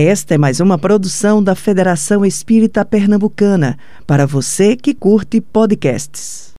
Esta 0.00 0.36
é 0.36 0.38
mais 0.38 0.60
uma 0.60 0.78
produção 0.78 1.42
da 1.42 1.56
Federação 1.56 2.24
Espírita 2.24 2.84
Pernambucana, 2.84 3.76
para 4.06 4.28
você 4.28 4.76
que 4.76 4.94
curte 4.94 5.40
podcasts. 5.40 6.54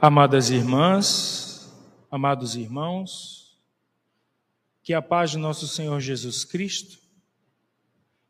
Amadas 0.00 0.48
irmãs, 0.50 1.68
amados 2.08 2.54
irmãos, 2.54 3.58
que 4.84 4.94
a 4.94 5.02
paz 5.02 5.32
de 5.32 5.38
nosso 5.38 5.66
Senhor 5.66 5.98
Jesus 5.98 6.44
Cristo, 6.44 6.96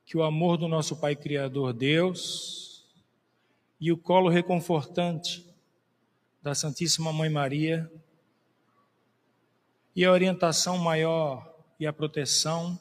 que 0.07 0.17
o 0.17 0.23
amor 0.23 0.57
do 0.57 0.69
nosso 0.69 0.97
Pai 0.97 1.15
Criador 1.15 1.75
Deus 1.75 2.87
e 3.79 3.93
o 3.93 3.99
colo 3.99 4.31
reconfortante 4.31 5.47
da 6.43 6.55
Santíssima 6.55 7.13
Mãe 7.13 7.29
Maria 7.29 7.93
e 9.95 10.03
a 10.03 10.11
orientação 10.11 10.79
maior 10.79 11.56
e 11.79 11.87
a 11.87 11.93
proteção 11.93 12.79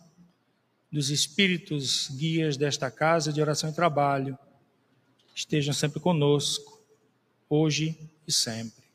dos 0.92 1.10
espíritos 1.10 2.10
guias 2.10 2.56
desta 2.56 2.90
casa 2.90 3.34
de 3.34 3.42
oração 3.42 3.70
e 3.70 3.74
trabalho 3.74 4.38
estejam 5.34 5.74
sempre 5.74 6.00
conosco, 6.00 6.82
hoje 7.50 7.98
e 8.26 8.32
sempre. 8.32 8.86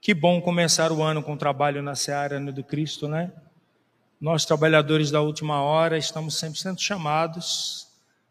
Que 0.00 0.14
bom 0.14 0.40
começar 0.40 0.92
o 0.92 1.02
ano 1.02 1.22
com 1.22 1.36
trabalho 1.36 1.82
na 1.82 1.94
seara 1.94 2.40
do 2.40 2.64
Cristo, 2.64 3.08
né? 3.08 3.32
Nós, 4.20 4.44
trabalhadores 4.44 5.10
da 5.10 5.20
última 5.20 5.60
hora, 5.62 5.98
estamos 5.98 6.38
sempre 6.38 6.58
sendo 6.60 6.80
chamados 6.80 7.88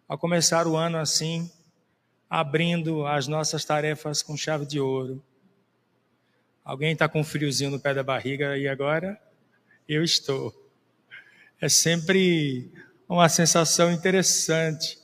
a 0.08 0.18
começar 0.18 0.68
o 0.68 0.78
ano 0.78 0.98
assim, 0.98 1.52
abrindo 2.30 3.06
as 3.06 3.28
nossas 3.28 3.66
tarefas 3.66 4.24
com 4.24 4.38
chave 4.38 4.66
de 4.66 4.80
ouro 4.80 5.22
Alguém 6.64 6.94
está 6.94 7.10
com 7.10 7.22
um 7.22 7.24
friozinho 7.24 7.72
no 7.72 7.80
pé 7.80 7.94
da 7.94 8.04
barriga 8.04 8.58
e 8.58 8.68
agora? 8.68 9.20
Eu 9.88 10.04
estou. 10.04 10.54
É 11.60 11.68
sempre 11.68 12.72
uma 13.10 13.28
sensação 13.28 13.92
interessante, 13.92 15.00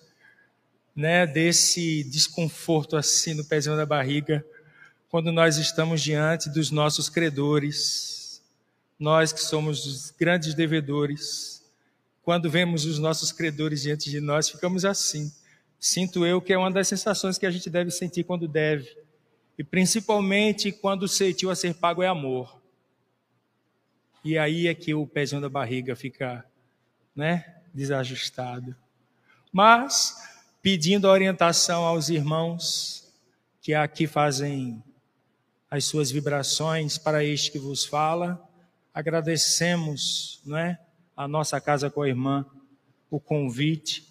né, 0.95 1.27
desse 1.27 2.03
desconforto 2.05 2.95
assim 2.95 3.33
no 3.33 3.43
pezinho 3.43 3.75
da 3.75 3.85
barriga, 3.85 4.45
quando 5.09 5.31
nós 5.31 5.57
estamos 5.57 6.01
diante 6.01 6.49
dos 6.49 6.71
nossos 6.71 7.09
credores, 7.09 8.41
nós 8.99 9.31
que 9.31 9.41
somos 9.41 9.85
os 9.85 10.11
grandes 10.11 10.53
devedores, 10.53 11.63
quando 12.23 12.49
vemos 12.49 12.85
os 12.85 12.99
nossos 12.99 13.31
credores 13.31 13.81
diante 13.81 14.09
de 14.09 14.19
nós, 14.19 14.49
ficamos 14.49 14.85
assim. 14.85 15.31
Sinto 15.79 16.25
eu 16.25 16.41
que 16.41 16.53
é 16.53 16.57
uma 16.57 16.71
das 16.71 16.87
sensações 16.87 17.37
que 17.37 17.45
a 17.45 17.51
gente 17.51 17.69
deve 17.69 17.91
sentir 17.91 18.23
quando 18.23 18.47
deve 18.47 19.06
e 19.57 19.63
principalmente 19.63 20.71
quando 20.71 21.03
o 21.03 21.49
a 21.49 21.55
ser 21.55 21.73
pago 21.73 22.03
é 22.03 22.07
amor. 22.07 22.61
E 24.23 24.37
aí 24.37 24.67
é 24.67 24.75
que 24.75 24.93
o 24.93 25.07
pezinho 25.07 25.41
da 25.41 25.49
barriga 25.49 25.95
fica, 25.95 26.45
né, 27.15 27.55
desajustado. 27.73 28.75
Mas, 29.51 30.15
pedindo 30.61 31.07
orientação 31.11 31.83
aos 31.83 32.09
irmãos 32.09 33.11
que 33.61 33.73
aqui 33.73 34.05
fazem 34.05 34.83
as 35.69 35.85
suas 35.85 36.11
vibrações 36.11 36.97
para 36.97 37.23
este 37.23 37.51
que 37.51 37.59
vos 37.59 37.83
fala, 37.83 38.41
agradecemos, 38.93 40.41
né, 40.45 40.77
a 41.15 41.27
nossa 41.27 41.59
casa 41.59 41.89
com 41.89 42.03
a 42.03 42.07
irmã, 42.07 42.45
o 43.09 43.19
convite, 43.19 44.07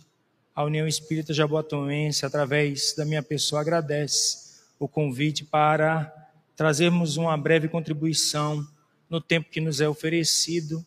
a 0.55 0.65
União 0.65 0.89
Espírita 0.89 1.33
Jaboatuense, 1.33 2.27
através 2.27 2.95
da 2.97 3.05
minha 3.05 3.23
pessoa, 3.23 3.61
agradece 3.61 4.46
o 4.79 4.89
convite 4.89 5.45
para 5.45 6.13
trazermos 6.55 7.17
uma 7.17 7.37
breve 7.37 7.69
contribuição 7.69 8.67
no 9.09 9.21
tempo 9.21 9.51
que 9.51 9.61
nos 9.61 9.81
é 9.81 9.89
oferecido 9.89 10.85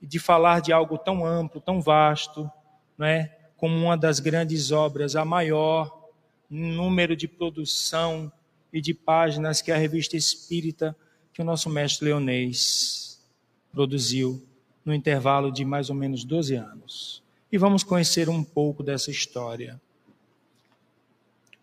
de 0.00 0.18
falar 0.18 0.60
de 0.60 0.72
algo 0.72 0.98
tão 0.98 1.24
amplo, 1.24 1.60
tão 1.60 1.80
vasto, 1.80 2.50
né, 2.96 3.30
como 3.56 3.76
uma 3.76 3.96
das 3.96 4.20
grandes 4.20 4.70
obras, 4.70 5.16
a 5.16 5.24
maior 5.24 6.10
número 6.48 7.16
de 7.16 7.26
produção 7.26 8.30
e 8.72 8.80
de 8.80 8.92
páginas 8.92 9.62
que 9.62 9.72
a 9.72 9.76
revista 9.76 10.16
espírita 10.16 10.96
que 11.32 11.42
o 11.42 11.44
nosso 11.44 11.68
mestre 11.68 12.06
Leonês 12.06 13.22
produziu 13.72 14.42
no 14.84 14.94
intervalo 14.94 15.50
de 15.50 15.64
mais 15.64 15.90
ou 15.90 15.96
menos 15.96 16.24
12 16.24 16.54
anos. 16.54 17.22
E 17.50 17.58
vamos 17.58 17.82
conhecer 17.82 18.28
um 18.28 18.42
pouco 18.42 18.82
dessa 18.82 19.10
história. 19.10 19.80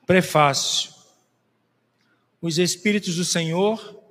Prefácio 0.05 0.92
os 2.43 2.57
Espíritos 2.57 3.15
do 3.15 3.23
Senhor, 3.23 4.03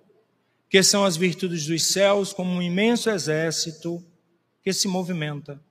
que 0.70 0.82
são 0.82 1.04
as 1.04 1.18
virtudes 1.18 1.66
dos 1.66 1.84
céus, 1.84 2.32
como 2.32 2.50
um 2.50 2.62
imenso 2.62 3.10
exército 3.10 4.02
que 4.64 4.72
se 4.72 4.88
movimenta. 4.88 5.62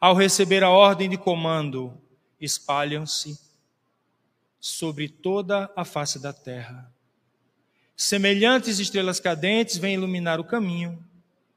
Ao 0.00 0.14
receber 0.14 0.62
a 0.62 0.70
ordem 0.70 1.10
de 1.10 1.18
comando, 1.18 2.00
espalham-se 2.40 3.36
sobre 4.60 5.08
toda 5.08 5.68
a 5.74 5.84
face 5.84 6.20
da 6.20 6.32
terra. 6.32 6.94
Semelhantes 7.96 8.78
estrelas 8.78 9.18
cadentes 9.18 9.76
vêm 9.76 9.94
iluminar 9.94 10.38
o 10.38 10.44
caminho 10.44 11.04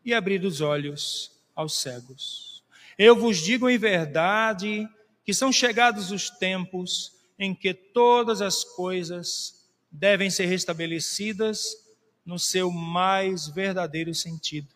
e 0.04 0.16
abrir 0.16 0.44
os 0.44 0.62
olhos 0.62 1.32
aos 1.56 1.80
cegos. 1.80 2.64
Eu 2.98 3.16
vos 3.16 3.38
digo 3.38 3.70
em 3.70 3.78
verdade 3.78 4.90
que 5.24 5.32
são 5.32 5.52
chegados 5.52 6.10
os 6.10 6.28
tempos 6.32 7.12
em 7.38 7.54
que 7.54 7.72
todas 7.72 8.42
as 8.42 8.64
coisas 8.64 9.57
devem 9.98 10.30
ser 10.30 10.46
restabelecidas 10.46 11.76
no 12.24 12.38
seu 12.38 12.70
mais 12.70 13.48
verdadeiro 13.48 14.14
sentido, 14.14 14.68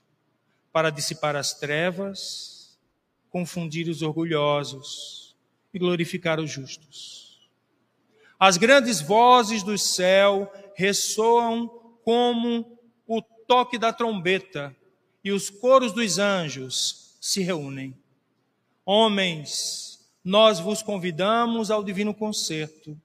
para 0.71 0.89
dissipar 0.89 1.35
as 1.35 1.53
trevas, 1.53 2.79
confundir 3.29 3.87
os 3.87 4.01
orgulhosos 4.01 5.35
e 5.73 5.77
glorificar 5.77 6.39
os 6.39 6.49
justos. 6.49 7.39
As 8.39 8.57
grandes 8.57 8.99
vozes 8.99 9.61
do 9.61 9.77
céu 9.77 10.51
ressoam 10.75 11.67
como 12.03 12.79
o 13.05 13.21
toque 13.21 13.77
da 13.77 13.93
trombeta 13.93 14.75
e 15.23 15.31
os 15.31 15.51
coros 15.51 15.91
dos 15.91 16.17
anjos 16.17 17.15
se 17.21 17.41
reúnem. 17.41 17.95
Homens, 18.83 20.03
nós 20.23 20.59
vos 20.59 20.81
convidamos 20.81 21.69
ao 21.69 21.83
divino 21.83 22.13
concerto 22.13 22.99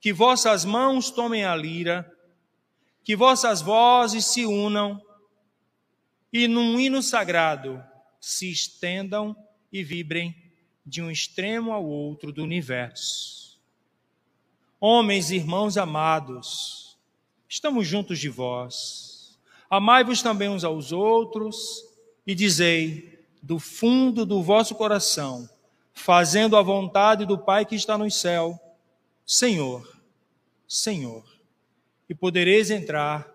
que 0.00 0.12
vossas 0.12 0.64
mãos 0.64 1.10
tomem 1.10 1.44
a 1.44 1.54
lira, 1.54 2.10
que 3.02 3.16
vossas 3.16 3.60
vozes 3.60 4.26
se 4.26 4.46
unam 4.46 5.00
e 6.32 6.46
num 6.46 6.78
hino 6.78 7.02
sagrado 7.02 7.82
se 8.20 8.50
estendam 8.50 9.36
e 9.72 9.82
vibrem 9.82 10.34
de 10.84 11.02
um 11.02 11.10
extremo 11.10 11.72
ao 11.72 11.84
outro 11.84 12.32
do 12.32 12.42
universo. 12.42 13.58
Homens 14.80 15.30
e 15.30 15.36
irmãos 15.36 15.76
amados, 15.76 16.96
estamos 17.48 17.86
juntos 17.86 18.18
de 18.18 18.28
vós. 18.28 19.38
Amai-vos 19.68 20.22
também 20.22 20.48
uns 20.48 20.64
aos 20.64 20.92
outros 20.92 21.84
e 22.26 22.34
dizei 22.34 23.18
do 23.42 23.58
fundo 23.58 24.24
do 24.24 24.42
vosso 24.42 24.74
coração, 24.74 25.48
fazendo 25.92 26.56
a 26.56 26.62
vontade 26.62 27.26
do 27.26 27.38
Pai 27.38 27.64
que 27.64 27.74
está 27.74 27.98
no 27.98 28.10
céu, 28.10 28.58
Senhor, 29.30 29.86
Senhor, 30.66 31.22
e 32.08 32.14
podereis 32.14 32.70
entrar 32.70 33.30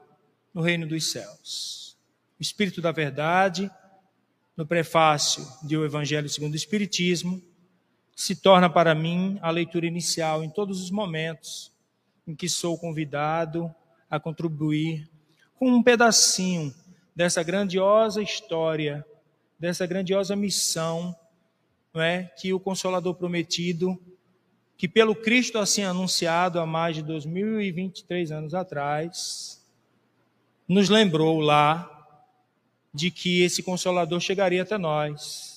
no 0.52 0.60
reino 0.60 0.88
dos 0.88 1.12
céus. 1.12 1.96
O 2.40 2.42
Espírito 2.42 2.82
da 2.82 2.92
Verdade, 2.92 3.70
no 4.58 4.66
prefácio 4.66 5.48
de 5.62 5.78
O 5.78 5.86
Evangelho 5.86 6.28
segundo 6.28 6.54
o 6.54 6.56
Espiritismo, 6.56 7.40
se 8.16 8.36
torna 8.36 8.72
para 8.72 8.96
mim 8.96 9.38
a 9.40 9.52
leitura 9.52 9.86
inicial 9.86 10.44
em 10.44 10.50
todos 10.50 10.82
os 10.82 10.90
momentos 10.90 11.72
em 12.26 12.36
que 12.36 12.50
sou 12.50 12.76
convidado 12.76 13.72
a 14.10 14.20
contribuir 14.20 15.08
com 15.60 15.70
um 15.70 15.84
pedacinho 15.84 16.74
dessa 17.16 17.44
grandiosa 17.44 18.20
história, 18.20 19.06
dessa 19.60 19.86
grandiosa 19.86 20.36
missão, 20.36 21.16
não 21.94 22.02
é, 22.02 22.24
que 22.36 22.52
o 22.52 22.60
Consolador 22.60 23.14
prometido 23.14 23.96
que 24.78 24.88
pelo 24.88 25.16
Cristo 25.16 25.58
assim 25.58 25.84
anunciado 25.84 26.60
há 26.60 26.66
mais 26.66 26.96
de 26.96 27.04
2023 27.04 28.32
anos 28.32 28.54
atrás, 28.54 29.64
nos 30.68 30.90
lembrou 30.90 31.40
lá 31.40 31.90
de 32.94 33.10
que 33.10 33.42
esse 33.44 33.64
consolador 33.64 34.20
chegaria 34.20 34.62
até 34.62 34.78
nós. 34.78 35.54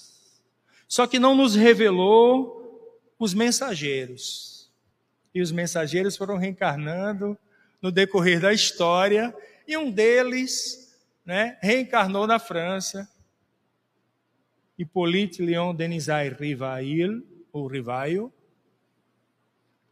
Só 0.88 1.06
que 1.06 1.18
não 1.18 1.34
nos 1.34 1.54
revelou 1.54 2.56
os 3.18 3.34
mensageiros. 3.34 4.70
E 5.34 5.42
os 5.42 5.52
mensageiros 5.52 6.16
foram 6.16 6.36
reencarnando 6.36 7.36
no 7.82 7.90
decorrer 7.92 8.40
da 8.40 8.52
história, 8.52 9.36
e 9.68 9.76
um 9.76 9.90
deles, 9.90 10.96
né, 11.24 11.58
reencarnou 11.60 12.26
na 12.26 12.38
França. 12.38 13.08
Hippolyte 14.78 15.42
Léon 15.42 15.74
Denisay 15.74 16.30
Rivail, 16.30 17.22
ou 17.52 17.66
Rivail, 17.66 18.32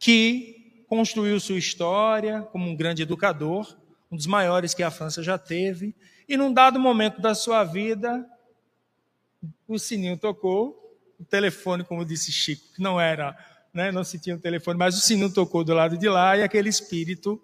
que 0.05 0.85
construiu 0.87 1.39
sua 1.39 1.57
história 1.57 2.43
como 2.51 2.69
um 2.69 2.75
grande 2.75 3.01
educador, 3.01 3.75
um 4.11 4.15
dos 4.15 4.27
maiores 4.27 4.71
que 4.71 4.83
a 4.83 4.91
França 4.91 5.23
já 5.23 5.35
teve, 5.35 5.95
e 6.29 6.37
num 6.37 6.53
dado 6.53 6.79
momento 6.79 7.19
da 7.19 7.33
sua 7.33 7.63
vida, 7.63 8.23
o 9.67 9.79
sininho 9.79 10.15
tocou, 10.15 10.95
o 11.19 11.25
telefone, 11.25 11.83
como 11.83 12.05
disse 12.05 12.31
Chico, 12.31 12.71
que 12.75 12.83
não 12.83 13.01
era, 13.01 13.35
né, 13.73 13.91
não 13.91 14.03
se 14.03 14.19
tinha 14.19 14.35
o 14.35 14.37
um 14.37 14.41
telefone, 14.41 14.77
mas 14.77 14.95
o 14.95 15.01
sininho 15.01 15.33
tocou 15.33 15.63
do 15.63 15.73
lado 15.73 15.97
de 15.97 16.07
lá 16.07 16.37
e 16.37 16.43
aquele 16.43 16.69
espírito 16.69 17.41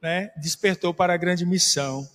né, 0.00 0.32
despertou 0.38 0.94
para 0.94 1.12
a 1.12 1.18
grande 1.18 1.44
missão. 1.44 2.08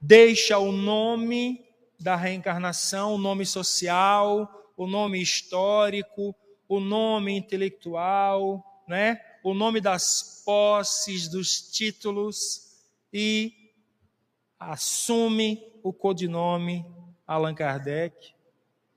Deixa 0.00 0.58
o 0.58 0.70
nome 0.70 1.60
da 1.98 2.14
reencarnação, 2.14 3.16
o 3.16 3.18
nome 3.18 3.44
social, 3.44 4.72
o 4.76 4.86
nome 4.86 5.20
histórico, 5.20 6.36
o 6.68 6.80
nome 6.80 7.36
intelectual, 7.36 8.82
né? 8.88 9.20
o 9.42 9.52
nome 9.52 9.80
das 9.80 10.42
posses, 10.44 11.28
dos 11.28 11.60
títulos 11.70 12.82
e 13.12 13.72
assume 14.58 15.62
o 15.82 15.92
codinome 15.92 16.84
Allan 17.26 17.54
Kardec 17.54 18.32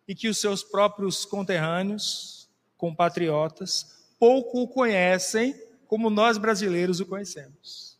e 0.07 0.15
que 0.15 0.29
os 0.29 0.39
seus 0.39 0.63
próprios 0.63 1.25
conterrâneos, 1.25 2.49
compatriotas, 2.77 4.07
pouco 4.17 4.61
o 4.61 4.67
conhecem 4.67 5.53
como 5.87 6.09
nós 6.09 6.37
brasileiros 6.37 6.99
o 6.99 7.05
conhecemos. 7.05 7.97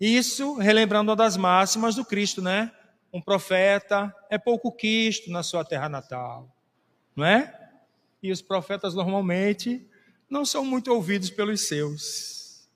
Isso 0.00 0.54
relembrando 0.54 1.10
uma 1.10 1.16
das 1.16 1.36
máximas 1.36 1.94
do 1.94 2.04
Cristo, 2.04 2.40
né? 2.40 2.72
Um 3.12 3.20
profeta 3.20 4.14
é 4.30 4.38
pouco 4.38 4.72
quisto 4.72 5.30
na 5.30 5.42
sua 5.42 5.64
terra 5.64 5.88
natal, 5.88 6.48
não 7.14 7.24
é? 7.24 7.61
E 8.22 8.30
os 8.30 8.40
profetas 8.40 8.94
normalmente 8.94 9.84
não 10.30 10.44
são 10.44 10.64
muito 10.64 10.92
ouvidos 10.92 11.28
pelos 11.28 11.66
seus. 11.66 12.70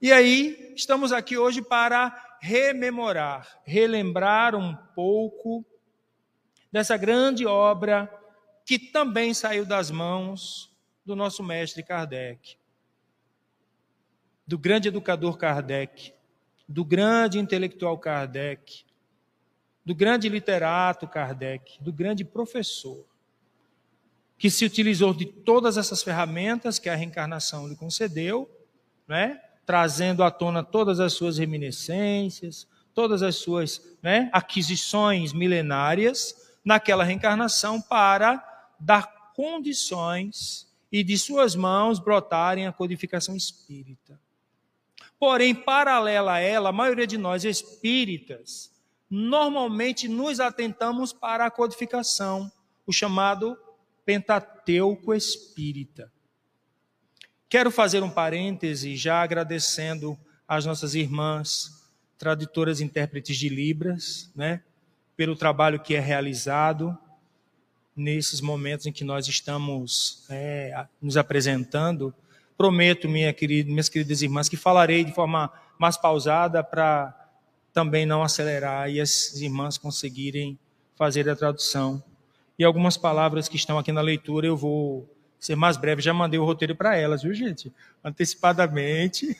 E 0.00 0.10
aí, 0.10 0.72
estamos 0.74 1.12
aqui 1.12 1.36
hoje 1.36 1.62
para 1.62 2.36
rememorar, 2.40 3.60
relembrar 3.64 4.56
um 4.56 4.74
pouco 4.94 5.64
dessa 6.72 6.96
grande 6.96 7.46
obra 7.46 8.10
que 8.64 8.78
também 8.78 9.34
saiu 9.34 9.64
das 9.66 9.90
mãos 9.90 10.74
do 11.04 11.14
nosso 11.14 11.42
mestre 11.42 11.82
Kardec, 11.82 12.56
do 14.46 14.58
grande 14.58 14.88
educador 14.88 15.36
Kardec, 15.36 16.14
do 16.68 16.84
grande 16.84 17.38
intelectual 17.38 17.98
Kardec, 17.98 18.84
do 19.84 19.94
grande 19.94 20.28
literato 20.28 21.06
Kardec, 21.06 21.80
do 21.82 21.92
grande 21.92 22.24
professor 22.24 23.11
que 24.42 24.50
se 24.50 24.64
utilizou 24.64 25.14
de 25.14 25.24
todas 25.24 25.76
essas 25.76 26.02
ferramentas 26.02 26.76
que 26.80 26.88
a 26.88 26.96
reencarnação 26.96 27.68
lhe 27.68 27.76
concedeu, 27.76 28.50
né? 29.06 29.40
trazendo 29.64 30.24
à 30.24 30.32
tona 30.32 30.64
todas 30.64 30.98
as 30.98 31.12
suas 31.12 31.38
reminiscências, 31.38 32.66
todas 32.92 33.22
as 33.22 33.36
suas 33.36 33.80
né, 34.02 34.28
aquisições 34.32 35.32
milenárias 35.32 36.34
naquela 36.64 37.04
reencarnação 37.04 37.80
para 37.80 38.44
dar 38.80 39.30
condições 39.32 40.68
e 40.90 41.04
de 41.04 41.16
suas 41.16 41.54
mãos 41.54 42.00
brotarem 42.00 42.66
a 42.66 42.72
codificação 42.72 43.36
espírita. 43.36 44.20
Porém, 45.20 45.54
paralela 45.54 46.32
a 46.32 46.40
ela, 46.40 46.70
a 46.70 46.72
maioria 46.72 47.06
de 47.06 47.16
nós 47.16 47.44
espíritas, 47.44 48.72
normalmente 49.08 50.08
nos 50.08 50.40
atentamos 50.40 51.12
para 51.12 51.46
a 51.46 51.50
codificação, 51.50 52.50
o 52.84 52.92
chamado 52.92 53.56
Pentateuco 54.04 55.14
Espírita. 55.14 56.12
Quero 57.48 57.70
fazer 57.70 58.02
um 58.02 58.10
parêntese, 58.10 58.96
já 58.96 59.22
agradecendo 59.22 60.18
às 60.48 60.64
nossas 60.64 60.94
irmãs, 60.94 61.82
tradutoras 62.18 62.80
e 62.80 62.84
intérpretes 62.84 63.36
de 63.36 63.48
Libras, 63.48 64.30
né, 64.34 64.62
pelo 65.16 65.36
trabalho 65.36 65.80
que 65.80 65.94
é 65.94 66.00
realizado 66.00 66.96
nesses 67.94 68.40
momentos 68.40 68.86
em 68.86 68.92
que 68.92 69.04
nós 69.04 69.28
estamos 69.28 70.24
é, 70.30 70.86
nos 71.00 71.16
apresentando. 71.16 72.14
Prometo, 72.56 73.08
minha 73.08 73.32
querida, 73.32 73.68
minhas 73.70 73.88
queridas 73.88 74.22
irmãs, 74.22 74.48
que 74.48 74.56
falarei 74.56 75.04
de 75.04 75.12
forma 75.12 75.52
mais 75.78 75.96
pausada 75.96 76.64
para 76.64 77.14
também 77.72 78.06
não 78.06 78.22
acelerar 78.22 78.90
e 78.90 79.00
as 79.00 79.34
irmãs 79.40 79.78
conseguirem 79.78 80.58
fazer 80.94 81.28
a 81.28 81.36
tradução. 81.36 82.02
E 82.58 82.64
algumas 82.64 82.96
palavras 82.96 83.48
que 83.48 83.56
estão 83.56 83.78
aqui 83.78 83.92
na 83.92 84.00
leitura 84.00 84.46
eu 84.46 84.56
vou 84.56 85.08
ser 85.38 85.56
mais 85.56 85.76
breve. 85.76 86.00
Já 86.00 86.14
mandei 86.14 86.38
o 86.38 86.44
roteiro 86.44 86.76
para 86.76 86.96
elas, 86.96 87.22
viu, 87.22 87.34
gente? 87.34 87.72
Antecipadamente. 88.04 89.36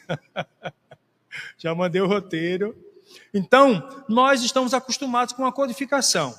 Já 1.57 1.75
mandei 1.75 2.01
o 2.01 2.07
roteiro. 2.07 2.77
Então, 3.33 4.05
nós 4.09 4.43
estamos 4.43 4.75
acostumados 4.75 5.33
com 5.33 5.47
a 5.47 5.53
codificação. 5.53 6.35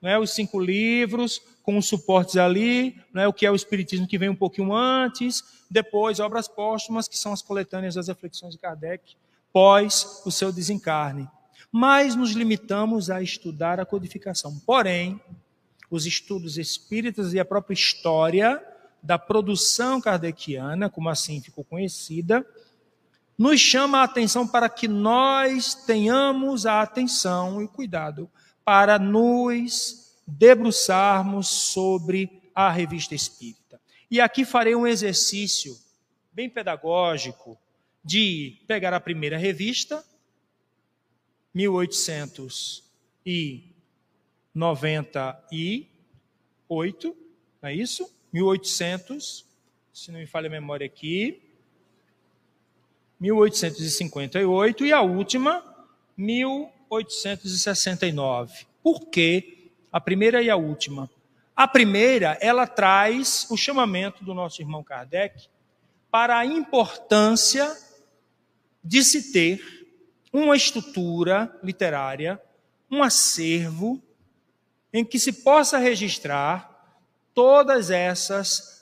Né? 0.00 0.18
Os 0.18 0.30
cinco 0.34 0.60
livros, 0.60 1.40
com 1.62 1.76
os 1.78 1.86
suportes 1.86 2.36
ali, 2.36 3.00
né? 3.12 3.26
o 3.26 3.32
que 3.32 3.46
é 3.46 3.50
o 3.50 3.56
Espiritismo 3.56 4.06
que 4.06 4.18
vem 4.18 4.28
um 4.28 4.36
pouquinho 4.36 4.74
antes, 4.74 5.42
depois 5.70 6.20
obras 6.20 6.48
póstumas, 6.48 7.08
que 7.08 7.18
são 7.18 7.32
as 7.32 7.42
coletâneas 7.42 7.94
das 7.94 8.08
reflexões 8.08 8.52
de 8.54 8.58
Kardec, 8.58 9.16
pós 9.52 10.22
o 10.24 10.30
seu 10.30 10.52
desencarne. 10.52 11.28
Mas 11.72 12.14
nos 12.14 12.32
limitamos 12.32 13.10
a 13.10 13.22
estudar 13.22 13.80
a 13.80 13.86
codificação. 13.86 14.60
Porém, 14.64 15.20
os 15.90 16.06
estudos 16.06 16.58
espíritas 16.58 17.32
e 17.32 17.40
a 17.40 17.44
própria 17.44 17.74
história 17.74 18.62
da 19.02 19.18
produção 19.18 20.00
kardeciana, 20.00 20.90
como 20.90 21.08
assim 21.08 21.40
ficou 21.40 21.64
conhecida, 21.64 22.44
nos 23.38 23.60
chama 23.60 23.98
a 23.98 24.04
atenção 24.04 24.46
para 24.46 24.68
que 24.68 24.88
nós 24.88 25.74
tenhamos 25.74 26.66
a 26.66 26.80
atenção 26.80 27.60
e 27.60 27.64
o 27.64 27.68
cuidado 27.68 28.30
para 28.64 28.98
nos 28.98 30.16
debruçarmos 30.26 31.46
sobre 31.46 32.42
a 32.54 32.70
revista 32.70 33.14
espírita. 33.14 33.80
E 34.10 34.20
aqui 34.20 34.44
farei 34.44 34.74
um 34.74 34.86
exercício 34.86 35.76
bem 36.32 36.48
pedagógico 36.48 37.58
de 38.02 38.62
pegar 38.66 38.94
a 38.94 39.00
primeira 39.00 39.36
revista, 39.36 40.04
1898, 44.56 47.16
não 47.60 47.68
é 47.68 47.74
isso? 47.74 48.10
1800, 48.32 49.44
se 49.92 50.10
não 50.10 50.18
me 50.18 50.26
falha 50.26 50.46
a 50.46 50.50
memória 50.50 50.86
aqui, 50.86 51.42
1858 53.20 54.86
e 54.86 54.92
a 54.92 55.02
última, 55.02 55.62
1869. 56.16 58.66
Por 58.82 59.04
que 59.06 59.70
a 59.92 60.00
primeira 60.00 60.42
e 60.42 60.48
a 60.48 60.56
última? 60.56 61.10
A 61.54 61.68
primeira, 61.68 62.38
ela 62.40 62.66
traz 62.66 63.46
o 63.50 63.56
chamamento 63.56 64.24
do 64.24 64.32
nosso 64.34 64.62
irmão 64.62 64.82
Kardec 64.82 65.48
para 66.10 66.38
a 66.38 66.46
importância 66.46 67.70
de 68.82 69.04
se 69.04 69.30
ter 69.32 69.60
uma 70.32 70.56
estrutura 70.56 71.54
literária, 71.62 72.40
um 72.90 73.02
acervo 73.02 74.02
em 74.92 75.04
que 75.04 75.18
se 75.18 75.32
possa 75.32 75.78
registrar 75.78 76.72
todas 77.34 77.90
essas 77.90 78.76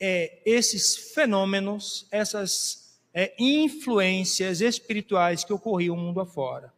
é, 0.00 0.40
esses 0.44 1.12
fenômenos, 1.14 2.08
essas 2.10 2.98
é, 3.12 3.32
influências 3.38 4.60
espirituais 4.60 5.44
que 5.44 5.52
ocorriam 5.52 5.96
mundo 5.96 6.20
afora. 6.20 6.74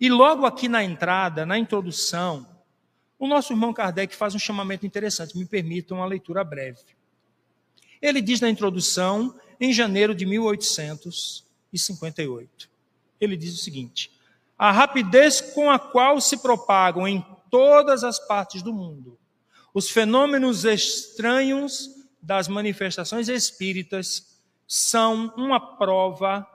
E 0.00 0.08
logo 0.08 0.46
aqui 0.46 0.66
na 0.68 0.82
entrada, 0.82 1.46
na 1.46 1.56
introdução, 1.58 2.48
o 3.18 3.26
nosso 3.26 3.52
irmão 3.52 3.72
Kardec 3.72 4.14
faz 4.16 4.34
um 4.34 4.38
chamamento 4.38 4.86
interessante, 4.86 5.38
me 5.38 5.46
permitam 5.46 5.98
uma 5.98 6.06
leitura 6.06 6.42
breve. 6.42 6.80
Ele 8.02 8.20
diz 8.20 8.40
na 8.40 8.50
introdução, 8.50 9.38
em 9.60 9.72
janeiro 9.72 10.12
de 10.14 10.26
1858, 10.26 12.68
ele 13.20 13.36
diz 13.36 13.54
o 13.54 13.58
seguinte: 13.58 14.10
a 14.58 14.70
rapidez 14.70 15.40
com 15.40 15.70
a 15.70 15.78
qual 15.78 16.20
se 16.20 16.38
propagam 16.38 17.06
em 17.06 17.24
todas 17.50 18.04
as 18.04 18.18
partes 18.18 18.62
do 18.62 18.72
mundo 18.72 19.18
os 19.74 19.90
fenômenos 19.90 20.64
estranhos 20.64 21.90
das 22.22 22.46
manifestações 22.46 23.28
espíritas 23.28 24.40
são 24.68 25.34
uma 25.36 25.76
prova 25.76 26.46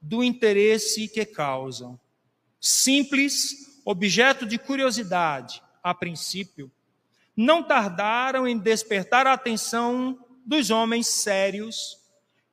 do 0.00 0.22
interesse 0.22 1.08
que 1.08 1.24
causam. 1.24 1.98
Simples 2.60 3.80
objeto 3.82 4.44
de 4.44 4.58
curiosidade, 4.58 5.62
a 5.82 5.94
princípio, 5.94 6.70
não 7.34 7.62
tardaram 7.62 8.46
em 8.46 8.58
despertar 8.58 9.26
a 9.26 9.32
atenção 9.32 10.18
dos 10.44 10.70
homens 10.70 11.06
sérios 11.06 11.98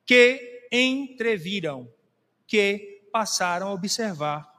que 0.06 0.66
entreviram, 0.72 1.88
que 2.46 3.08
passaram 3.12 3.68
a 3.68 3.72
observar, 3.72 4.51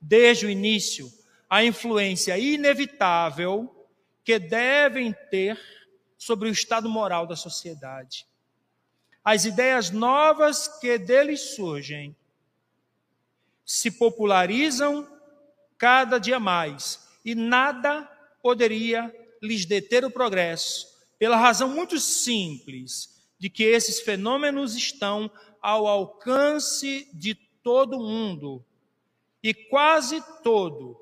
desde 0.00 0.46
o 0.46 0.50
início, 0.50 1.12
a 1.48 1.64
influência 1.64 2.38
inevitável 2.38 3.86
que 4.24 4.38
devem 4.38 5.14
ter 5.30 5.60
sobre 6.16 6.48
o 6.48 6.52
estado 6.52 6.88
moral 6.88 7.26
da 7.26 7.36
sociedade. 7.36 8.26
as 9.22 9.44
ideias 9.44 9.90
novas 9.90 10.66
que 10.80 10.96
deles 10.98 11.54
surgem 11.54 12.16
se 13.66 13.90
popularizam 13.90 15.06
cada 15.76 16.18
dia 16.18 16.40
mais 16.40 17.06
e 17.24 17.34
nada 17.34 18.02
poderia 18.42 19.14
lhes 19.42 19.64
deter 19.66 20.04
o 20.04 20.10
progresso, 20.10 20.88
pela 21.18 21.36
razão 21.36 21.68
muito 21.68 21.98
simples 21.98 23.22
de 23.38 23.48
que 23.50 23.62
esses 23.64 24.00
fenômenos 24.00 24.74
estão 24.74 25.30
ao 25.60 25.86
alcance 25.86 27.08
de 27.12 27.34
todo 27.62 27.98
mundo 27.98 28.64
e 29.42 29.54
quase 29.54 30.22
todo, 30.42 31.00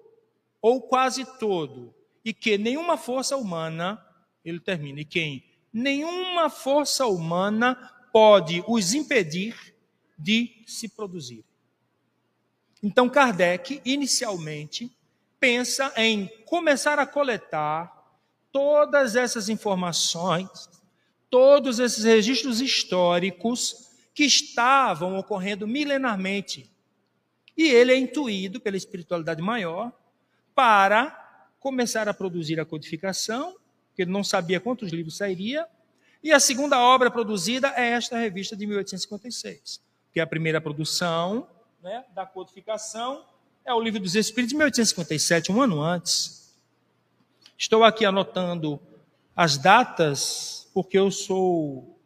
ou 0.61 0.83
quase 0.83 1.25
todo, 1.39 1.95
e 2.25 2.33
que 2.33 2.59
nenhuma 2.59 2.97
força 2.97 3.37
humana, 3.37 4.05
ele 4.45 4.61
termina, 4.61 5.01
e 5.01 5.05
quem? 5.05 5.45
Nenhuma 5.73 6.49
força 6.49 7.07
humana 7.07 7.75
pode 8.13 8.65
os 8.67 8.95
impedir 8.95 9.75
de 10.19 10.63
se 10.67 10.89
produzir. 10.89 11.45
Então, 12.83 13.09
Kardec, 13.09 13.81
inicialmente, 13.85 14.91
pensa 15.39 15.93
em 15.97 16.29
começar 16.45 16.99
a 16.99 17.07
coletar 17.07 17.99
todas 18.53 19.17
essas 19.17 19.49
informações, 19.49 20.49
todos 21.31 21.79
esses 21.79 22.05
registros 22.05 22.61
históricos 22.61 23.89
que 24.15 24.25
estavam 24.25 25.19
ocorrendo 25.19 25.67
milenarmente. 25.67 26.71
E 27.59 27.69
ele 27.69 27.93
é 27.93 27.99
intuído 27.99 28.61
pela 28.61 28.77
espiritualidade 28.77 29.43
maior 29.43 29.93
para 30.55 31.51
começar 31.59 32.09
a 32.09 32.15
produzir 32.15 32.61
a 32.61 32.65
codificação, 32.65 33.57
que 33.97 34.03
ele 34.03 34.13
não 34.13 34.23
sabia 34.23 34.61
quantos 34.61 34.93
livros 34.93 35.17
sairia, 35.17 35.67
e 36.23 36.33
a 36.33 36.39
segunda 36.39 36.79
obra 36.79 37.11
produzida 37.11 37.73
é 37.77 37.91
esta 37.91 38.17
revista 38.17 38.57
de 38.57 38.65
1856, 38.65 39.81
que 40.13 40.21
é 40.21 40.23
a 40.23 40.27
primeira 40.27 40.61
produção 40.61 41.49
né, 41.83 42.05
da 42.15 42.25
codificação, 42.25 43.25
é 43.65 43.75
o 43.75 43.81
Livro 43.81 44.01
dos 44.01 44.15
Espíritos 44.15 44.51
de 44.51 44.57
1857, 44.57 45.51
um 45.51 45.61
ano 45.61 45.83
antes. 45.83 46.57
Estou 47.57 47.83
aqui 47.83 48.05
anotando 48.05 48.81
as 49.35 49.59
datas, 49.59 50.71
porque 50.73 50.97
eu 50.97 51.11
sou 51.11 51.99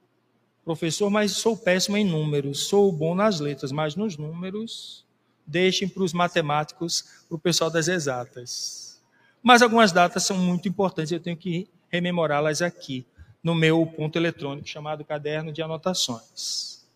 professor, 0.65 1.11
mas 1.11 1.33
sou 1.33 1.57
péssimo 1.57 1.97
em 1.97 2.05
números. 2.05 2.67
Sou 2.67 2.91
bom 2.91 3.15
nas 3.15 3.39
letras, 3.39 3.71
mas 3.71 3.95
nos 3.95 4.17
números, 4.17 5.05
deixem 5.53 5.87
para 5.87 6.03
os 6.03 6.15
matemáticos, 6.15 7.05
para 7.29 7.37
o 7.37 7.39
pessoal 7.39 7.71
das 7.71 7.87
exatas. 7.87 9.01
Mas 9.43 9.61
algumas 9.61 9.93
datas 9.93 10.25
são 10.25 10.39
muito 10.39 10.67
importantes, 10.67 11.13
eu 11.13 11.21
tenho 11.21 11.37
que 11.37 11.69
rememorá-las 11.89 12.63
aqui 12.63 13.05
no 13.43 13.55
meu 13.55 13.85
ponto 13.85 14.17
eletrônico 14.17 14.67
chamado 14.67 15.05
caderno 15.05 15.53
de 15.53 15.61
anotações. 15.61 16.87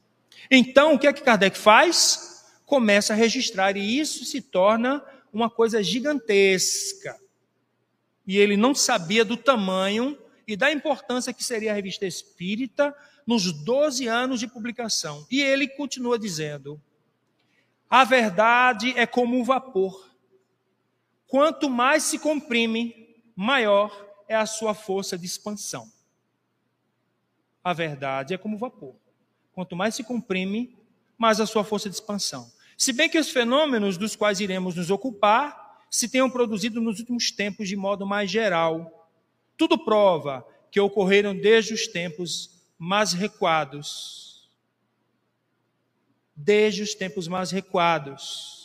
Então, 0.51 0.95
o 0.95 0.99
que 0.99 1.07
é 1.07 1.13
que 1.13 1.23
Kardec 1.23 1.59
faz? 1.59 2.45
Começa 2.65 3.13
a 3.13 3.17
registrar 3.17 3.77
e 3.77 3.99
isso 3.99 4.25
se 4.25 4.41
torna 4.41 5.05
uma 5.33 5.51
coisa 5.51 5.83
gigantesca. 5.83 7.17
E 8.27 8.39
ele 8.39 8.57
não 8.57 8.75
sabia 8.75 9.25
do 9.25 9.37
tamanho 9.37 10.17
e 10.47 10.57
da 10.57 10.71
importância 10.71 11.33
que 11.33 11.45
seria 11.45 11.73
a 11.73 11.75
revista 11.75 12.07
espírita 12.07 12.95
nos 13.27 13.53
12 13.53 14.07
anos 14.07 14.41
de 14.41 14.47
publicação. 14.47 15.27
E 15.31 15.43
ele 15.43 15.69
continua 15.69 16.19
dizendo: 16.19 16.81
a 17.89 18.05
verdade 18.05 18.93
é 18.97 19.07
como 19.07 19.41
o 19.41 19.45
vapor. 19.45 20.11
Quanto 21.27 21.69
mais 21.69 22.05
se 22.05 22.19
comprime, 22.19 23.17
maior 23.35 24.07
é 24.29 24.35
a 24.35 24.47
sua 24.47 24.75
força 24.75 25.19
de 25.19 25.27
expansão 25.27 25.91
a 27.67 27.73
verdade 27.73 28.33
é 28.33 28.39
como 28.39 28.57
vapor. 28.57 28.95
Quanto 29.53 29.75
mais 29.75 29.97
se 29.97 30.05
comprime, 30.05 30.79
mais 31.19 31.41
a 31.41 31.47
sua 31.47 31.65
força 31.65 31.89
de 31.89 31.97
expansão. 31.97 32.49
Se 32.79 32.93
bem 32.93 33.09
que 33.09 33.19
os 33.19 33.29
fenômenos 33.29 33.99
dos 33.99 34.15
quais 34.15 34.39
iremos 34.39 34.77
nos 34.77 34.89
ocupar 34.89 35.85
se 35.91 36.09
tenham 36.09 36.31
produzido 36.31 36.81
nos 36.81 37.01
últimos 37.01 37.33
tempos 37.33 37.69
de 37.69 37.75
modo 37.75 38.07
mais 38.07 38.31
geral. 38.31 39.11
Tudo 39.57 39.77
prova 39.77 40.47
que 40.71 40.79
ocorreram 40.79 41.37
desde 41.37 41.75
os 41.75 41.89
tempos 41.89 42.53
mais 42.79 43.13
recuados. 43.13 44.26
Desde 46.37 46.83
os 46.83 46.95
tempos 46.95 47.27
mais 47.27 47.51
recuados. 47.51 48.57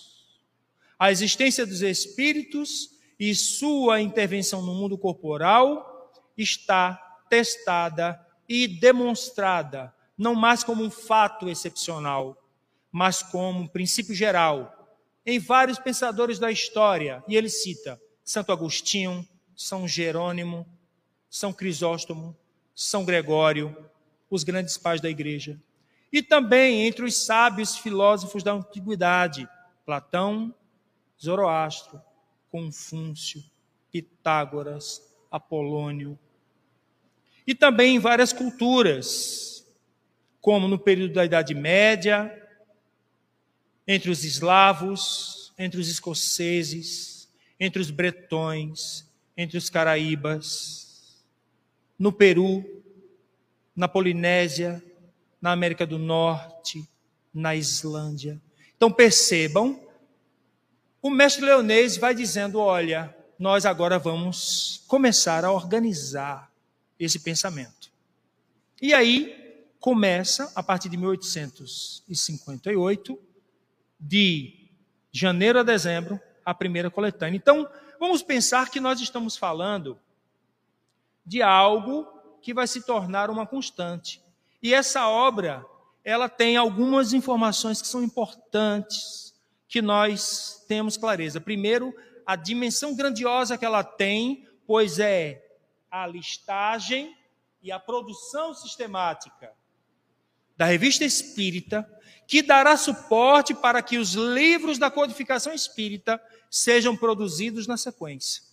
A 0.99 1.11
existência 1.11 1.65
dos 1.65 1.81
espíritos 1.81 2.89
e 3.19 3.33
sua 3.33 4.01
intervenção 4.01 4.61
no 4.61 4.75
mundo 4.75 4.97
corporal 4.97 6.11
está 6.37 6.95
testada 7.29 8.19
e 8.47 8.67
demonstrada, 8.67 9.93
não 10.17 10.35
mais 10.35 10.63
como 10.63 10.83
um 10.83 10.91
fato 10.91 11.47
excepcional, 11.47 12.37
mas 12.91 13.23
como 13.23 13.61
um 13.61 13.67
princípio 13.67 14.13
geral, 14.13 14.99
em 15.25 15.39
vários 15.39 15.79
pensadores 15.79 16.37
da 16.37 16.51
história. 16.51 17.23
E 17.27 17.35
ele 17.35 17.49
cita 17.49 17.99
Santo 18.23 18.51
Agostinho, 18.51 19.27
São 19.55 19.87
Jerônimo, 19.87 20.67
São 21.29 21.53
Crisóstomo, 21.53 22.35
São 22.75 23.05
Gregório, 23.05 23.75
os 24.29 24.43
grandes 24.43 24.77
pais 24.77 24.99
da 24.99 25.09
igreja. 25.09 25.59
E 26.11 26.21
também 26.21 26.85
entre 26.85 27.05
os 27.05 27.25
sábios 27.25 27.77
filósofos 27.77 28.43
da 28.43 28.53
antiguidade, 28.53 29.47
Platão, 29.85 30.53
Zoroastro, 31.21 32.01
Confúcio, 32.49 33.43
Pitágoras, 33.91 35.01
Apolônio, 35.29 36.19
e 37.45 37.55
também 37.55 37.95
em 37.95 37.99
várias 37.99 38.33
culturas, 38.33 39.67
como 40.39 40.67
no 40.67 40.77
período 40.77 41.13
da 41.13 41.25
Idade 41.25 41.53
Média, 41.53 42.37
entre 43.87 44.09
os 44.09 44.23
eslavos, 44.23 45.53
entre 45.57 45.79
os 45.79 45.89
escoceses, 45.89 47.29
entre 47.59 47.81
os 47.81 47.91
bretões, 47.91 49.07
entre 49.35 49.57
os 49.57 49.69
caraíbas, 49.69 51.23
no 51.97 52.11
Peru, 52.11 52.65
na 53.75 53.87
Polinésia, 53.87 54.83
na 55.41 55.51
América 55.51 55.85
do 55.85 55.97
Norte, 55.97 56.87
na 57.33 57.55
Islândia. 57.55 58.39
Então 58.75 58.91
percebam, 58.91 59.79
o 61.01 61.09
mestre 61.09 61.43
leonês 61.43 61.97
vai 61.97 62.13
dizendo: 62.13 62.59
olha, 62.59 63.15
nós 63.39 63.65
agora 63.65 63.97
vamos 63.97 64.83
começar 64.87 65.43
a 65.43 65.51
organizar 65.51 66.51
esse 66.99 67.17
pensamento. 67.19 67.89
E 68.81 68.93
aí 68.93 69.65
começa, 69.79 70.51
a 70.55 70.61
partir 70.61 70.89
de 70.89 70.97
1858, 70.97 73.19
de 73.99 74.69
janeiro 75.11 75.59
a 75.59 75.63
dezembro, 75.63 76.21
a 76.45 76.53
primeira 76.53 76.91
coletânea. 76.91 77.35
Então, 77.35 77.67
vamos 77.99 78.21
pensar 78.21 78.69
que 78.69 78.79
nós 78.79 79.01
estamos 79.01 79.35
falando 79.35 79.99
de 81.25 81.41
algo 81.41 82.07
que 82.41 82.53
vai 82.53 82.67
se 82.67 82.83
tornar 82.83 83.29
uma 83.29 83.45
constante. 83.45 84.21
E 84.61 84.73
essa 84.73 85.07
obra, 85.07 85.65
ela 86.03 86.29
tem 86.29 86.57
algumas 86.57 87.13
informações 87.13 87.81
que 87.81 87.87
são 87.87 88.03
importantes, 88.03 89.33
que 89.67 89.81
nós 89.81 90.63
temos 90.67 90.97
clareza. 90.97 91.41
Primeiro, 91.41 91.93
a 92.25 92.35
dimensão 92.35 92.95
grandiosa 92.95 93.57
que 93.57 93.65
ela 93.65 93.83
tem, 93.83 94.47
pois 94.67 94.99
é 94.99 95.43
a 95.89 96.05
listagem 96.05 97.15
e 97.61 97.71
a 97.71 97.79
produção 97.79 98.53
sistemática 98.53 99.51
da 100.55 100.65
revista 100.65 101.03
espírita, 101.03 101.89
que 102.27 102.43
dará 102.43 102.77
suporte 102.77 103.53
para 103.53 103.81
que 103.81 103.97
os 103.97 104.13
livros 104.13 104.77
da 104.77 104.91
codificação 104.91 105.51
espírita 105.53 106.21
sejam 106.51 106.95
produzidos 106.95 107.65
na 107.65 107.77
sequência. 107.77 108.43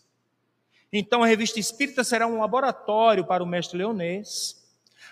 Então, 0.90 1.22
a 1.22 1.26
revista 1.26 1.60
espírita 1.60 2.02
será 2.02 2.26
um 2.26 2.38
laboratório 2.38 3.26
para 3.26 3.44
o 3.44 3.46
mestre 3.46 3.76
leonês, 3.76 4.57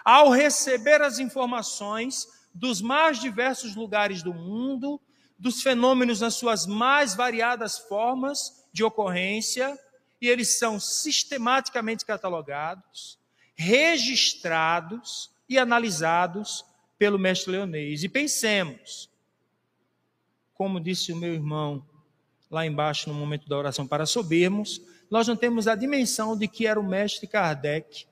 ao 0.06 0.30
receber 0.30 1.02
as 1.02 1.18
informações 1.18 2.28
dos 2.54 2.80
mais 2.80 3.18
diversos 3.18 3.75
lugares 3.75 4.22
do 4.22 4.32
mundo, 4.32 5.00
dos 5.36 5.60
fenômenos 5.60 6.20
nas 6.20 6.36
suas 6.36 6.64
mais 6.64 7.16
variadas 7.16 7.76
formas 7.76 8.64
de 8.72 8.84
ocorrência, 8.84 9.76
e 10.20 10.28
eles 10.28 10.60
são 10.60 10.78
sistematicamente 10.78 12.06
catalogados, 12.06 13.18
registrados 13.56 15.28
e 15.48 15.58
analisados 15.58 16.64
pelo 16.96 17.18
mestre 17.18 17.50
Leonês. 17.50 18.04
E 18.04 18.08
pensemos, 18.08 19.10
como 20.54 20.78
disse 20.78 21.12
o 21.12 21.16
meu 21.16 21.34
irmão 21.34 21.84
lá 22.48 22.64
embaixo 22.64 23.08
no 23.08 23.14
momento 23.14 23.48
da 23.48 23.58
oração 23.58 23.84
para 23.88 24.06
sobermos, 24.06 24.80
nós 25.10 25.26
não 25.26 25.34
temos 25.34 25.66
a 25.66 25.75
dimensão 25.75 26.38
de 26.38 26.46
que 26.46 26.64
era 26.64 26.78
o 26.78 26.88
mestre 26.88 27.26
Kardec 27.26 28.06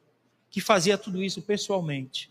que 0.54 0.60
fazia 0.60 0.96
tudo 0.96 1.20
isso 1.20 1.42
pessoalmente. 1.42 2.30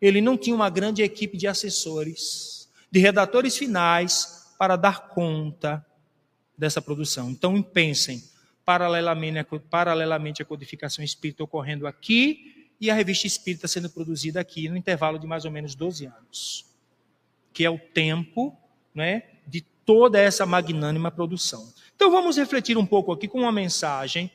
Ele 0.00 0.22
não 0.22 0.38
tinha 0.38 0.56
uma 0.56 0.70
grande 0.70 1.02
equipe 1.02 1.36
de 1.36 1.46
assessores, 1.46 2.66
de 2.90 2.98
redatores 2.98 3.58
finais 3.58 4.54
para 4.58 4.74
dar 4.74 5.08
conta 5.08 5.84
dessa 6.56 6.80
produção. 6.80 7.28
Então 7.28 7.60
pensem, 7.60 8.24
paralelamente, 8.64 10.40
à 10.40 10.44
codificação 10.46 11.04
espírita 11.04 11.44
ocorrendo 11.44 11.86
aqui 11.86 12.70
e 12.80 12.90
a 12.90 12.94
revista 12.94 13.26
espírita 13.26 13.68
sendo 13.68 13.90
produzida 13.90 14.40
aqui 14.40 14.66
no 14.70 14.76
intervalo 14.78 15.18
de 15.18 15.26
mais 15.26 15.44
ou 15.44 15.50
menos 15.50 15.74
12 15.74 16.06
anos, 16.06 16.64
que 17.52 17.66
é 17.66 17.70
o 17.70 17.78
tempo 17.78 18.56
né, 18.94 19.24
de 19.46 19.60
toda 19.84 20.18
essa 20.18 20.46
magnânima 20.46 21.10
produção. 21.10 21.70
Então 21.94 22.10
vamos 22.10 22.38
refletir 22.38 22.78
um 22.78 22.86
pouco 22.86 23.12
aqui 23.12 23.28
com 23.28 23.40
uma 23.40 23.52
mensagem 23.52 24.32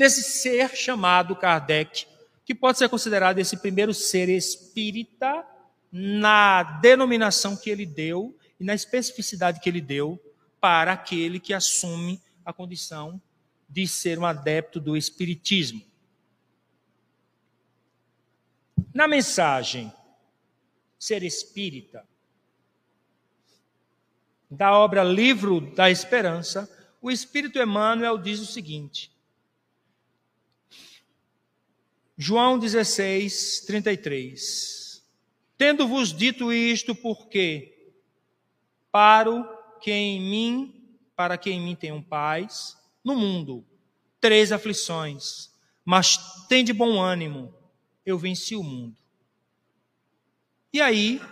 desse 0.00 0.22
ser 0.22 0.74
chamado 0.74 1.36
Kardec, 1.36 2.06
que 2.42 2.54
pode 2.54 2.78
ser 2.78 2.88
considerado 2.88 3.38
esse 3.38 3.58
primeiro 3.58 3.92
ser 3.92 4.30
espírita 4.30 5.46
na 5.92 6.62
denominação 6.62 7.54
que 7.54 7.68
ele 7.68 7.84
deu 7.84 8.34
e 8.58 8.64
na 8.64 8.72
especificidade 8.72 9.60
que 9.60 9.68
ele 9.68 9.82
deu 9.82 10.18
para 10.58 10.94
aquele 10.94 11.38
que 11.38 11.52
assume 11.52 12.18
a 12.42 12.50
condição 12.50 13.20
de 13.68 13.86
ser 13.86 14.18
um 14.18 14.24
adepto 14.24 14.80
do 14.80 14.96
espiritismo. 14.96 15.84
Na 18.94 19.06
mensagem 19.06 19.92
Ser 20.98 21.22
Espírita, 21.22 22.08
da 24.50 24.72
obra 24.72 25.04
Livro 25.04 25.60
da 25.74 25.90
Esperança, 25.90 26.70
o 27.02 27.10
Espírito 27.10 27.58
Emmanuel 27.58 28.16
diz 28.16 28.40
o 28.40 28.46
seguinte: 28.46 29.19
João 32.22 32.58
16, 32.58 33.64
33. 33.66 35.02
Tendo-vos 35.56 36.12
dito 36.12 36.52
isto, 36.52 36.94
porque 36.94 37.94
paro 38.92 39.48
que 39.80 39.90
em 39.90 40.20
mim, 40.20 40.86
para 41.16 41.38
que 41.38 41.48
em 41.50 41.58
mim 41.58 41.74
tenham 41.74 42.02
paz, 42.02 42.76
no 43.02 43.16
mundo, 43.16 43.64
três 44.20 44.52
aflições, 44.52 45.50
mas 45.82 46.18
tem 46.46 46.62
de 46.62 46.74
bom 46.74 47.00
ânimo, 47.00 47.54
eu 48.04 48.18
venci 48.18 48.54
o 48.54 48.62
mundo. 48.62 48.98
E 50.74 50.78
aí, 50.78 51.22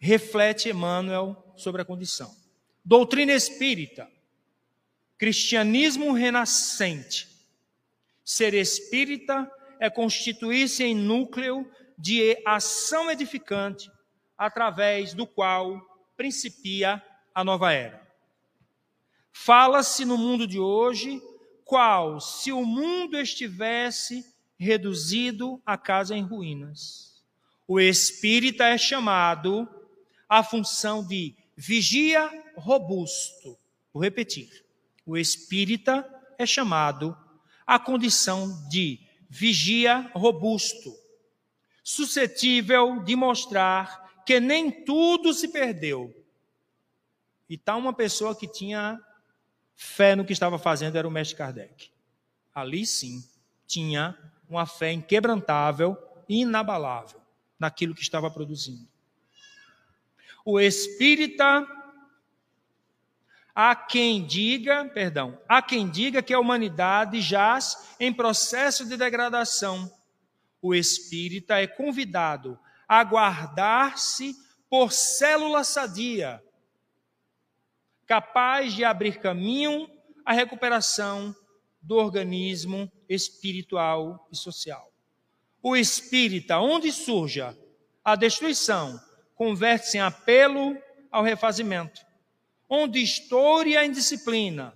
reflete 0.00 0.68
Emmanuel 0.68 1.54
sobre 1.56 1.80
a 1.80 1.84
condição. 1.84 2.36
Doutrina 2.84 3.32
espírita, 3.32 4.10
cristianismo 5.16 6.10
renascente. 6.10 7.31
Ser 8.24 8.54
espírita 8.54 9.50
é 9.80 9.90
constituir-se 9.90 10.84
em 10.84 10.94
núcleo 10.94 11.68
de 11.98 12.40
ação 12.46 13.10
edificante, 13.10 13.90
através 14.36 15.14
do 15.14 15.26
qual 15.26 15.80
principia 16.16 17.02
a 17.34 17.44
nova 17.44 17.72
era. 17.72 18.02
Fala-se 19.32 20.04
no 20.04 20.18
mundo 20.18 20.46
de 20.46 20.58
hoje 20.58 21.20
qual 21.64 22.20
se 22.20 22.52
o 22.52 22.64
mundo 22.64 23.16
estivesse 23.18 24.24
reduzido 24.58 25.60
a 25.64 25.76
casa 25.76 26.14
em 26.14 26.22
ruínas. 26.22 27.22
O 27.66 27.80
espírita 27.80 28.64
é 28.66 28.76
chamado 28.76 29.68
à 30.28 30.42
função 30.42 31.04
de 31.04 31.34
vigia 31.56 32.30
robusto. 32.56 33.58
Vou 33.92 34.02
repetir. 34.02 34.64
O 35.04 35.16
espírita 35.16 36.08
é 36.38 36.46
chamado 36.46 37.16
à 37.66 37.78
condição 37.78 38.68
de 38.68 39.00
vigia 39.28 40.10
robusto, 40.14 40.94
suscetível 41.82 43.00
de 43.02 43.16
mostrar 43.16 44.22
que 44.26 44.38
nem 44.38 44.70
tudo 44.84 45.32
se 45.32 45.48
perdeu. 45.48 46.14
E 47.48 47.56
tal 47.56 47.78
uma 47.78 47.92
pessoa 47.92 48.36
que 48.36 48.46
tinha 48.46 49.00
fé 49.74 50.14
no 50.14 50.24
que 50.24 50.32
estava 50.32 50.58
fazendo 50.58 50.96
era 50.96 51.08
o 51.08 51.10
mestre 51.10 51.36
Kardec. 51.36 51.90
Ali 52.54 52.86
sim, 52.86 53.24
tinha 53.66 54.16
uma 54.48 54.66
fé 54.66 54.92
inquebrantável 54.92 55.96
e 56.28 56.42
inabalável 56.42 57.20
naquilo 57.58 57.94
que 57.94 58.02
estava 58.02 58.30
produzindo. 58.30 58.86
O 60.44 60.60
espírita 60.60 61.66
há 63.54 63.74
quem 63.74 64.26
diga, 64.26 64.84
perdão, 64.86 65.38
há 65.48 65.60
quem 65.60 65.88
diga 65.88 66.22
que 66.22 66.32
a 66.32 66.40
humanidade 66.40 67.20
jaz 67.20 67.94
em 68.00 68.12
processo 68.12 68.86
de 68.86 68.96
degradação. 68.96 69.90
O 70.60 70.74
espírita 70.74 71.60
é 71.60 71.66
convidado 71.66 72.58
a 72.88 73.02
guardar-se 73.04 74.34
por 74.68 74.92
célula 74.92 75.64
sadia, 75.64 76.42
capaz 78.06 78.72
de 78.72 78.84
abrir 78.84 79.18
caminho 79.18 79.88
à 80.24 80.32
recuperação 80.32 81.34
do 81.80 81.96
organismo 81.96 82.90
espiritual 83.08 84.28
e 84.30 84.36
social. 84.36 84.90
O 85.62 85.76
espírita, 85.76 86.58
onde 86.58 86.90
surja 86.92 87.56
a 88.04 88.16
destruição, 88.16 89.00
converte-se 89.34 89.98
em 89.98 90.00
apelo 90.00 90.76
ao 91.10 91.22
refazimento. 91.22 92.00
Onde 92.74 93.02
estoure 93.02 93.76
a 93.76 93.84
indisciplina, 93.84 94.74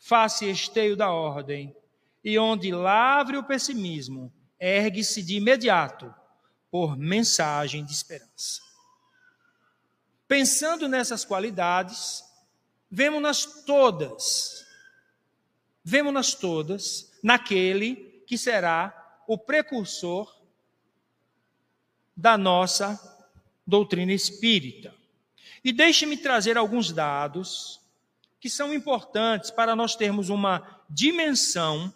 faça 0.00 0.46
esteio 0.46 0.96
da 0.96 1.12
ordem. 1.12 1.72
E 2.24 2.36
onde 2.36 2.72
lavre 2.72 3.36
o 3.36 3.44
pessimismo, 3.44 4.32
ergue-se 4.58 5.22
de 5.22 5.36
imediato 5.36 6.12
por 6.72 6.96
mensagem 6.96 7.84
de 7.84 7.92
esperança. 7.92 8.60
Pensando 10.26 10.88
nessas 10.88 11.24
qualidades, 11.24 12.24
vemos-nas 12.90 13.62
todas, 13.64 14.66
vemos-nas 15.84 16.34
todas 16.34 17.16
naquele 17.22 18.24
que 18.26 18.36
será 18.36 19.22
o 19.28 19.38
precursor 19.38 20.34
da 22.16 22.36
nossa 22.36 22.98
doutrina 23.64 24.12
espírita. 24.12 25.03
E 25.64 25.72
deixe-me 25.72 26.16
trazer 26.18 26.58
alguns 26.58 26.92
dados 26.92 27.80
que 28.38 28.50
são 28.50 28.74
importantes 28.74 29.50
para 29.50 29.74
nós 29.74 29.96
termos 29.96 30.28
uma 30.28 30.84
dimensão 30.90 31.92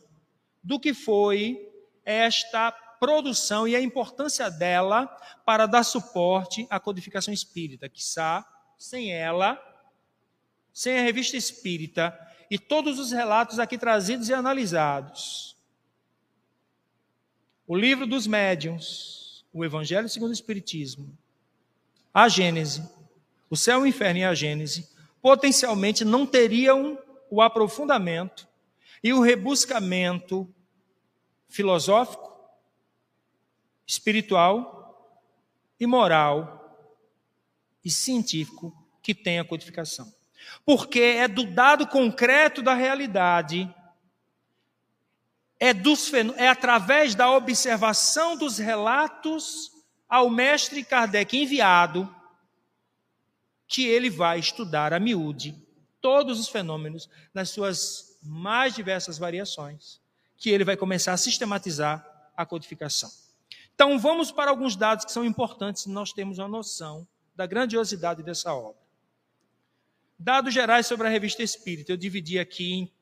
do 0.65 0.81
que 0.81 0.95
foi 0.95 1.71
esta 2.05 2.73
produção 2.73 3.69
e 3.69 3.77
a 3.77 3.81
importância 3.81 4.51
dela 4.51 5.07
para 5.45 5.67
dar 5.67 5.85
suporte 5.85 6.67
à 6.71 6.81
codificação 6.81 7.33
espírita, 7.35 7.89
que 7.89 8.03
sem 8.79 9.13
ela, 9.13 9.63
sem 10.73 10.99
a 10.99 11.03
revista 11.03 11.37
espírita 11.37 12.19
e 12.51 12.59
todos 12.59 12.99
os 12.99 13.13
relatos 13.13 13.59
aqui 13.59 13.77
trazidos 13.77 14.31
e 14.31 14.35
analisados, 14.35 15.55
o 17.67 17.77
livro 17.77 18.07
dos 18.07 18.27
médiuns, 18.27 19.45
o 19.53 19.63
Evangelho 19.63 20.09
segundo 20.09 20.31
o 20.31 20.35
Espiritismo, 20.35 21.17
a 22.15 22.27
Gênese, 22.27 22.89
o 23.51 23.57
céu, 23.57 23.81
o 23.81 23.87
inferno 23.87 24.21
e 24.21 24.25
a 24.25 24.35
Gênese, 24.35 24.89
potencialmente 25.21 26.05
não 26.05 26.27
teriam 26.27 26.99
o 27.31 27.43
aprofundamento 27.43 28.47
e 29.03 29.13
o 29.13 29.21
rebuscamento 29.21 30.53
filosófico, 31.49 32.29
espiritual 33.87 34.79
e 35.81 35.87
moral 35.87 36.59
e 37.85 37.91
científico 37.91 38.75
que 39.03 39.15
tem 39.15 39.39
a 39.39 39.45
codificação. 39.45 40.13
Porque 40.65 41.01
é 41.01 41.29
do 41.29 41.45
dado 41.45 41.87
concreto 41.87 42.63
da 42.63 42.75
realidade, 42.75 43.73
é, 45.59 45.73
dos, 45.73 46.13
é 46.37 46.49
através 46.49 47.15
da 47.15 47.31
observação 47.31 48.37
dos 48.37 48.59
relatos 48.59 49.73
ao 50.09 50.31
mestre 50.31 50.85
Kardec 50.85 51.37
enviado, 51.37 52.15
que 53.69 53.87
ele 53.87 54.11
vai 54.11 54.41
estudar 54.41 54.93
a 54.93 54.99
miúde 54.99 55.55
todos 56.01 56.41
os 56.41 56.49
fenômenos 56.49 57.09
nas 57.33 57.51
suas 57.51 58.19
mais 58.23 58.75
diversas 58.75 59.19
variações, 59.19 60.01
que 60.37 60.51
ele 60.51 60.65
vai 60.65 60.77
começar 60.77 61.13
a 61.13 61.17
sistematizar 61.17 62.05
a 62.37 62.45
codificação. 62.45 63.11
Então 63.75 63.99
vamos 63.99 64.33
para 64.33 64.51
alguns 64.51 64.75
dados 64.75 65.05
que 65.05 65.13
são 65.13 65.25
importantes 65.25 65.87
nós 65.87 66.13
temos 66.13 66.39
uma 66.39 66.49
noção 66.49 67.07
da 67.37 67.47
grandiosidade 67.47 68.23
dessa 68.23 68.53
obra. 68.53 68.81
Dados 70.19 70.53
gerais 70.53 70.87
sobre 70.87 71.07
a 71.07 71.11
revista 71.11 71.45
Espírita, 71.45 71.93
eu 71.93 71.97
dividi 71.97 72.41
aqui 72.41 72.73
em 72.73 72.93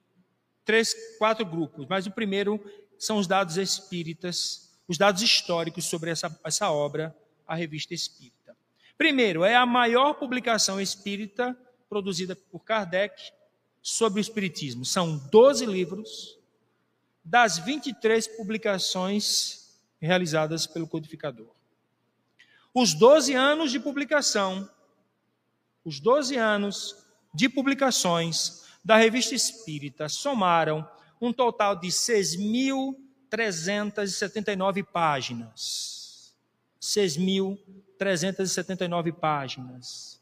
três, 0.65 0.95
quatro 1.17 1.47
grupos, 1.47 1.87
mas 1.89 2.07
o 2.07 2.11
primeiro 2.11 2.61
são 2.99 3.17
os 3.17 3.27
dados 3.27 3.57
espíritas 3.57 4.67
os 4.89 4.99
dados 4.99 5.23
históricos 5.23 5.87
sobre 5.87 6.11
essa, 6.11 6.39
essa 6.45 6.71
obra, 6.71 7.17
a 7.47 7.55
Revista 7.55 7.95
Espírita. 7.95 8.36
Primeiro, 8.97 9.45
é 9.45 9.55
a 9.55 9.67
maior 9.67 10.15
publicação 10.15 10.81
espírita 10.81 11.57
produzida 11.89 12.35
por 12.35 12.65
Kardec 12.65 13.33
sobre 13.83 14.21
o 14.21 14.23
Espiritismo. 14.23 14.85
São 14.85 15.19
12 15.31 15.67
livros 15.67 16.39
das 17.25 17.59
23 17.59 18.27
publicações 18.29 19.79
realizadas 20.01 20.67
pelo 20.67 20.87
codificador. 20.87 21.49
Os 22.73 22.95
12 22.95 23.35
anos 23.35 23.71
de 23.71 23.81
publicação, 23.81 24.69
os 25.85 26.01
12 26.01 26.37
anos 26.37 27.07
de 27.33 27.49
publicações 27.49 28.65
da 28.85 28.97
Revista 28.97 29.35
Espírita 29.35 30.09
somaram 30.09 30.89
um 31.21 31.33
total 31.33 31.77
de 31.77 31.89
6.000 31.89 33.07
6.379 33.31 34.85
páginas. 34.85 36.35
6.379 36.81 37.59
páginas. 39.13 40.21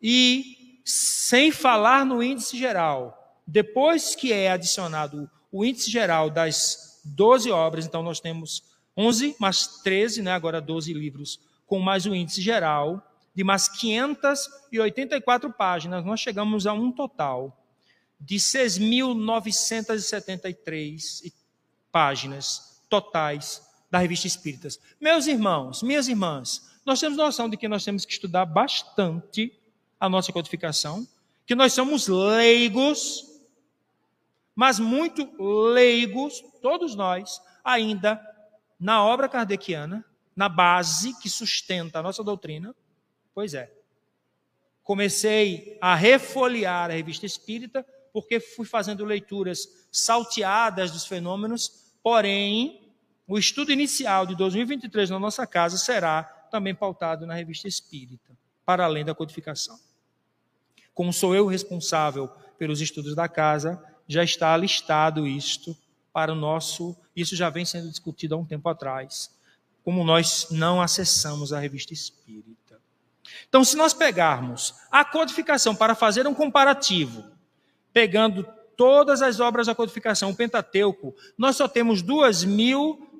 E 0.00 0.80
sem 0.84 1.50
falar 1.50 2.04
no 2.04 2.22
índice 2.22 2.58
geral. 2.58 3.40
Depois 3.46 4.14
que 4.14 4.30
é 4.32 4.50
adicionado 4.50 5.30
o 5.50 5.64
índice 5.64 5.90
geral 5.90 6.28
das 6.30 7.00
12 7.04 7.50
obras, 7.50 7.86
então 7.86 8.02
nós 8.02 8.20
temos 8.20 8.62
11 8.96 9.36
mais 9.38 9.66
13, 9.82 10.22
né, 10.22 10.32
agora 10.32 10.60
12 10.60 10.92
livros, 10.92 11.40
com 11.66 11.78
mais 11.78 12.04
o 12.06 12.14
índice 12.14 12.42
geral, 12.42 13.08
de 13.34 13.42
mais 13.42 13.66
584 13.68 15.50
páginas, 15.52 16.04
nós 16.04 16.20
chegamos 16.20 16.66
a 16.66 16.74
um 16.74 16.92
total 16.92 17.58
de 18.20 18.36
6.973 18.36 21.32
páginas 21.90 22.82
totais 22.88 23.62
da 23.90 23.98
Revista 23.98 24.26
Espíritas. 24.26 24.78
Meus 25.00 25.26
irmãos, 25.26 25.82
minhas 25.82 26.08
irmãs, 26.08 26.71
nós 26.84 27.00
temos 27.00 27.16
noção 27.16 27.48
de 27.48 27.56
que 27.56 27.68
nós 27.68 27.84
temos 27.84 28.04
que 28.04 28.12
estudar 28.12 28.44
bastante 28.44 29.52
a 29.98 30.08
nossa 30.08 30.32
codificação, 30.32 31.06
que 31.46 31.54
nós 31.54 31.72
somos 31.72 32.08
leigos, 32.08 33.40
mas 34.54 34.78
muito 34.78 35.28
leigos, 35.72 36.42
todos 36.60 36.94
nós, 36.94 37.40
ainda 37.64 38.20
na 38.78 39.04
obra 39.04 39.28
kardeciana, 39.28 40.04
na 40.34 40.48
base 40.48 41.18
que 41.20 41.30
sustenta 41.30 42.00
a 42.00 42.02
nossa 42.02 42.24
doutrina. 42.24 42.74
Pois 43.34 43.54
é. 43.54 43.72
Comecei 44.82 45.78
a 45.80 45.94
refolhear 45.94 46.90
a 46.90 46.94
revista 46.94 47.24
espírita 47.24 47.86
porque 48.12 48.40
fui 48.40 48.66
fazendo 48.66 49.04
leituras 49.04 49.86
salteadas 49.90 50.90
dos 50.90 51.06
fenômenos, 51.06 51.92
porém, 52.02 52.92
o 53.26 53.38
estudo 53.38 53.72
inicial 53.72 54.26
de 54.26 54.34
2023 54.34 55.10
na 55.10 55.18
nossa 55.18 55.46
casa 55.46 55.78
será 55.78 56.41
também 56.52 56.74
pautado 56.74 57.26
na 57.26 57.34
revista 57.34 57.66
espírita, 57.66 58.36
para 58.64 58.84
além 58.84 59.04
da 59.06 59.14
codificação. 59.14 59.80
Como 60.92 61.10
sou 61.10 61.34
eu 61.34 61.46
responsável 61.46 62.28
pelos 62.58 62.82
estudos 62.82 63.14
da 63.14 63.26
casa, 63.26 63.82
já 64.06 64.22
está 64.22 64.54
listado 64.54 65.26
isto 65.26 65.74
para 66.12 66.30
o 66.30 66.36
nosso. 66.36 66.94
Isso 67.16 67.34
já 67.34 67.48
vem 67.48 67.64
sendo 67.64 67.88
discutido 67.88 68.34
há 68.34 68.38
um 68.38 68.44
tempo 68.44 68.68
atrás, 68.68 69.34
como 69.82 70.04
nós 70.04 70.48
não 70.50 70.82
acessamos 70.82 71.54
a 71.54 71.58
revista 71.58 71.94
espírita. 71.94 72.78
Então, 73.48 73.64
se 73.64 73.74
nós 73.74 73.94
pegarmos 73.94 74.74
a 74.90 75.04
codificação 75.04 75.74
para 75.74 75.94
fazer 75.94 76.26
um 76.26 76.34
comparativo 76.34 77.24
pegando 77.94 78.46
todas 78.76 79.22
as 79.22 79.40
obras 79.40 79.68
da 79.68 79.74
codificação, 79.74 80.30
o 80.30 80.36
Pentateuco, 80.36 81.14
nós 81.38 81.56
só 81.56 81.66
temos 81.66 82.02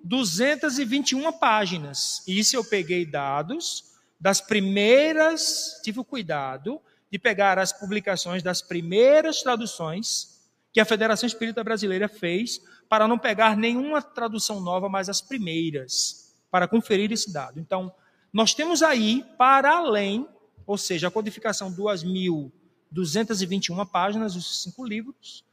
2.221 0.07 1.39
páginas. 1.39 2.23
Isso 2.27 2.57
eu 2.57 2.65
peguei 2.65 3.07
dados 3.07 3.93
das 4.21 4.41
primeiras, 4.41 5.81
tive 5.83 6.01
o 6.01 6.05
cuidado 6.05 6.81
de 7.11 7.19
pegar 7.19 7.59
as 7.59 7.73
publicações 7.73 8.43
das 8.43 8.63
primeiras 8.63 9.43
traduções 9.43 10.41
que 10.73 10.81
a 10.81 10.85
Federação 10.85 11.27
Espírita 11.27 11.63
Brasileira 11.63 12.09
fez, 12.09 12.61
para 12.89 13.07
não 13.07 13.19
pegar 13.19 13.57
nenhuma 13.57 14.01
tradução 14.01 14.61
nova, 14.61 14.89
mas 14.89 15.09
as 15.09 15.21
primeiras, 15.21 16.35
para 16.51 16.67
conferir 16.67 17.13
esse 17.13 17.31
dado. 17.33 17.61
Então, 17.61 17.93
nós 18.33 18.55
temos 18.55 18.83
aí, 18.83 19.25
para 19.37 19.77
além, 19.77 20.27
ou 20.67 20.79
seja, 20.79 21.09
a 21.09 21.11
codificação 21.11 21.71
2.000 21.71 22.51
221 22.93 23.85
páginas, 23.87 24.37
os 24.37 24.63
cinco 24.63 24.85
livros. 24.85 25.45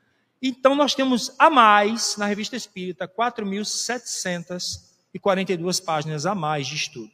Então, 0.42 0.74
nós 0.74 0.96
temos 0.96 1.36
a 1.38 1.50
mais, 1.50 2.16
na 2.16 2.26
Revista 2.26 2.56
Espírita, 2.56 3.06
4.742 3.08 5.84
páginas 5.84 6.26
a 6.26 6.34
mais 6.34 6.66
de 6.66 6.76
estudo. 6.76 7.12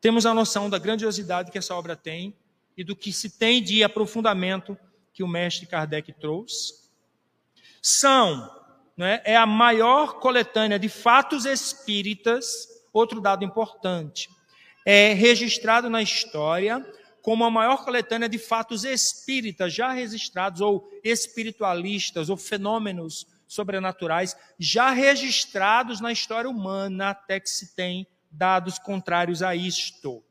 Temos 0.00 0.24
a 0.26 0.34
noção 0.34 0.70
da 0.70 0.78
grandiosidade 0.78 1.50
que 1.50 1.58
essa 1.58 1.74
obra 1.74 1.96
tem 1.96 2.32
e 2.76 2.84
do 2.84 2.94
que 2.94 3.12
se 3.12 3.38
tem 3.38 3.62
de 3.62 3.82
aprofundamento 3.82 4.76
que 5.12 5.22
o 5.22 5.28
mestre 5.28 5.66
Kardec 5.66 6.12
trouxe. 6.12 6.84
São, 7.82 8.50
né, 8.96 9.20
é 9.24 9.36
a 9.36 9.46
maior 9.46 10.20
coletânea 10.20 10.78
de 10.78 10.88
fatos 10.88 11.44
espíritas, 11.44 12.68
outro 12.92 13.20
dado 13.20 13.44
importante. 13.44 14.28
É 14.84 15.12
registrado 15.12 15.88
na 15.88 16.02
história 16.02 16.84
como 17.24 17.42
a 17.42 17.50
maior 17.50 17.82
coletânea 17.82 18.28
de 18.28 18.38
fatos 18.38 18.84
espíritas 18.84 19.72
já 19.72 19.90
registrados, 19.92 20.60
ou 20.60 20.86
espiritualistas, 21.02 22.28
ou 22.28 22.36
fenômenos 22.36 23.26
sobrenaturais 23.48 24.36
já 24.58 24.90
registrados 24.90 26.02
na 26.02 26.12
história 26.12 26.50
humana, 26.50 27.08
até 27.08 27.40
que 27.40 27.48
se 27.48 27.74
tem 27.74 28.06
dados 28.30 28.78
contrários 28.78 29.42
a 29.42 29.56
isto. 29.56 30.22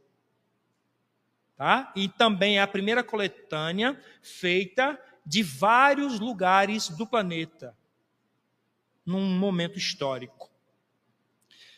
Tá? 1.57 1.91
E 1.95 2.07
também 2.07 2.59
é 2.59 2.61
a 2.61 2.67
primeira 2.67 3.03
coletânea 3.03 3.99
feita 4.21 4.99
de 5.25 5.41
vários 5.41 6.19
lugares 6.19 6.89
do 6.89 7.07
planeta, 7.07 7.75
num 9.03 9.35
momento 9.39 9.79
histórico. 9.79 10.51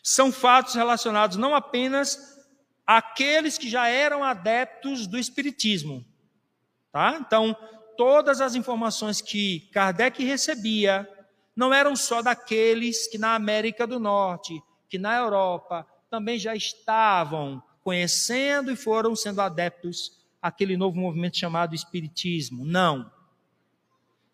São 0.03 0.29
fatos 0.29 0.75
relacionados 0.75 1.37
não 1.37 1.55
apenas 1.55 2.34
aqueles 2.85 3.57
que 3.57 3.69
já 3.69 3.87
eram 3.87 4.23
adeptos 4.23 5.07
do 5.07 5.17
Espiritismo. 5.17 6.05
Tá? 6.91 7.17
Então, 7.19 7.55
todas 7.97 8.41
as 8.41 8.55
informações 8.55 9.21
que 9.21 9.61
Kardec 9.71 10.23
recebia 10.23 11.09
não 11.55 11.73
eram 11.73 11.95
só 11.95 12.21
daqueles 12.21 13.07
que 13.07 13.17
na 13.17 13.33
América 13.33 13.87
do 13.87 13.99
Norte, 13.99 14.61
que 14.89 14.97
na 14.97 15.17
Europa 15.17 15.87
também 16.09 16.37
já 16.37 16.55
estavam 16.55 17.63
conhecendo 17.81 18.71
e 18.71 18.75
foram 18.75 19.15
sendo 19.15 19.41
adeptos 19.41 20.19
àquele 20.41 20.77
novo 20.77 20.97
movimento 20.97 21.37
chamado 21.37 21.75
Espiritismo. 21.75 22.65
Não. 22.65 23.11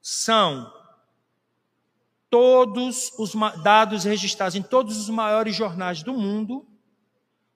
São 0.02 0.72
todos 2.30 3.12
os 3.20 3.34
dados 3.62 4.04
registrados 4.04 4.56
em 4.56 4.64
todos 4.64 4.98
os 4.98 5.10
maiores 5.10 5.56
jornais 5.56 6.02
do 6.02 6.14
mundo 6.14 6.66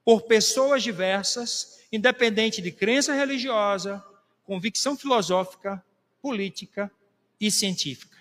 por 0.06 0.22
pessoas 0.22 0.84
diversas, 0.84 1.80
independente 1.92 2.62
de 2.62 2.72
crença 2.72 3.12
religiosa, 3.12 4.06
convicção 4.44 4.96
filosófica, 4.96 5.84
política 6.22 6.92
e 7.42 7.50
científica. 7.50 8.16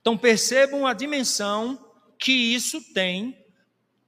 Então 0.00 0.16
percebam 0.16 0.86
a 0.86 0.94
dimensão 0.94 1.78
que 2.18 2.32
isso 2.32 2.80
tem 2.94 3.38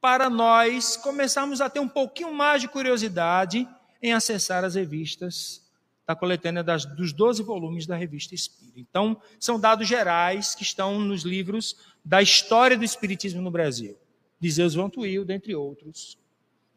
para 0.00 0.30
nós 0.30 0.96
começarmos 0.96 1.60
a 1.60 1.68
ter 1.68 1.80
um 1.80 1.88
pouquinho 1.88 2.32
mais 2.32 2.62
de 2.62 2.68
curiosidade 2.68 3.68
em 4.02 4.14
acessar 4.14 4.64
as 4.64 4.74
revistas 4.74 5.62
da 6.06 6.14
coletânea 6.14 6.62
das, 6.62 6.86
dos 6.86 7.12
12 7.12 7.42
volumes 7.42 7.86
da 7.86 7.96
revista 7.96 8.34
Espírita. 8.34 8.78
Então, 8.78 9.20
são 9.40 9.58
dados 9.58 9.88
gerais 9.88 10.54
que 10.54 10.62
estão 10.62 11.00
nos 11.00 11.24
livros 11.24 11.76
da 12.04 12.22
história 12.22 12.78
do 12.78 12.84
Espiritismo 12.84 13.42
no 13.42 13.50
Brasil 13.50 13.98
de 14.38 14.50
Zeus 14.50 14.74
Van 14.74 14.90
dentre 15.24 15.54
outros, 15.54 16.18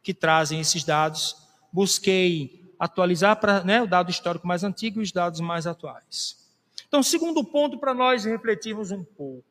que 0.02 0.14
trazem 0.14 0.60
esses 0.60 0.84
dados. 0.84 1.36
Busquei 1.72 2.74
atualizar 2.80 3.36
para 3.40 3.64
né, 3.64 3.82
o 3.82 3.88
dado 3.88 4.10
histórico 4.10 4.48
mais 4.48 4.64
antigo 4.64 5.00
e 5.00 5.04
os 5.04 5.12
dados 5.12 5.40
mais 5.40 5.68
atuais. 5.68 6.38
Então, 6.88 7.04
segundo 7.04 7.44
ponto 7.44 7.78
para 7.78 7.94
nós 7.94 8.24
refletirmos 8.24 8.92
um 8.92 9.04
pouco 9.04 9.44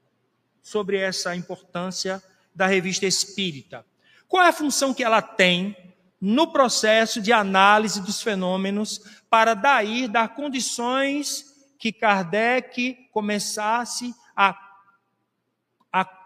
sobre 0.62 0.98
essa 0.98 1.36
importância 1.36 2.22
da 2.54 2.66
revista 2.66 3.06
espírita. 3.06 3.84
Qual 4.26 4.42
é 4.42 4.48
a 4.48 4.52
função 4.52 4.92
que 4.92 5.04
ela 5.04 5.22
tem 5.22 5.76
no 6.20 6.50
processo 6.50 7.22
de 7.22 7.32
análise 7.32 8.02
dos 8.02 8.20
fenômenos 8.20 9.00
para 9.30 9.54
daí 9.54 10.08
dar 10.08 10.34
condições 10.34 11.44
que 11.78 11.92
Kardec 11.92 13.08
começasse 13.12 14.12
a 14.34 14.52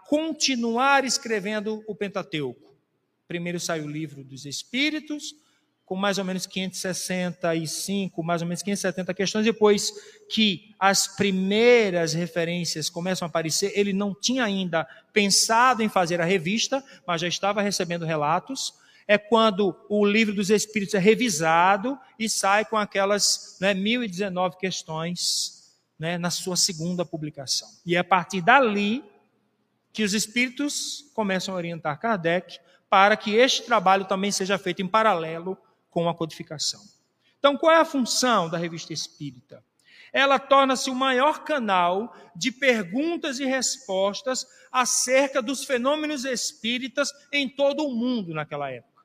continuar 0.07 1.05
escrevendo 1.05 1.83
o 1.87 1.95
Pentateuco. 1.95 2.73
Primeiro 3.27 3.59
saiu 3.59 3.85
o 3.85 3.89
livro 3.89 4.23
dos 4.23 4.45
Espíritos, 4.45 5.35
com 5.85 5.95
mais 5.95 6.17
ou 6.17 6.23
menos 6.23 6.45
565, 6.45 8.23
mais 8.23 8.41
ou 8.41 8.47
menos 8.47 8.63
570 8.63 9.13
questões. 9.13 9.45
Depois 9.45 9.91
que 10.29 10.73
as 10.79 11.07
primeiras 11.07 12.13
referências 12.13 12.89
começam 12.89 13.25
a 13.25 13.29
aparecer, 13.29 13.71
ele 13.75 13.93
não 13.93 14.13
tinha 14.13 14.43
ainda 14.43 14.87
pensado 15.11 15.83
em 15.83 15.89
fazer 15.89 16.21
a 16.21 16.25
revista, 16.25 16.83
mas 17.05 17.21
já 17.21 17.27
estava 17.27 17.61
recebendo 17.61 18.05
relatos. 18.05 18.73
É 19.05 19.17
quando 19.17 19.75
o 19.89 20.05
livro 20.05 20.33
dos 20.33 20.49
Espíritos 20.49 20.95
é 20.95 20.99
revisado 20.99 21.99
e 22.17 22.29
sai 22.29 22.63
com 22.63 22.77
aquelas 22.77 23.57
né, 23.59 23.73
1019 23.73 24.57
questões 24.57 25.75
né, 25.99 26.17
na 26.17 26.29
sua 26.29 26.55
segunda 26.55 27.05
publicação. 27.05 27.67
E 27.85 27.95
é 27.95 27.99
a 27.99 28.03
partir 28.03 28.41
dali 28.41 29.03
que 29.93 30.03
os 30.03 30.13
espíritos 30.13 31.09
começam 31.13 31.53
a 31.53 31.57
orientar 31.57 31.99
Kardec 31.99 32.59
para 32.89 33.15
que 33.15 33.35
este 33.35 33.63
trabalho 33.63 34.05
também 34.05 34.31
seja 34.31 34.57
feito 34.57 34.81
em 34.81 34.87
paralelo 34.87 35.57
com 35.89 36.09
a 36.09 36.13
codificação. 36.13 36.81
Então, 37.39 37.55
qual 37.55 37.71
é 37.71 37.79
a 37.79 37.85
função 37.85 38.49
da 38.49 38.57
revista 38.57 38.91
espírita? 38.91 39.63
ela 40.13 40.37
torna-se 40.37 40.91
o 40.91 40.95
maior 40.95 41.43
canal 41.43 42.15
de 42.35 42.51
perguntas 42.51 43.39
e 43.39 43.45
respostas 43.45 44.45
acerca 44.71 45.41
dos 45.41 45.65
fenômenos 45.65 46.23
espíritas 46.23 47.11
em 47.31 47.49
todo 47.49 47.83
o 47.83 47.95
mundo 47.95 48.31
naquela 48.31 48.69
época. 48.69 49.03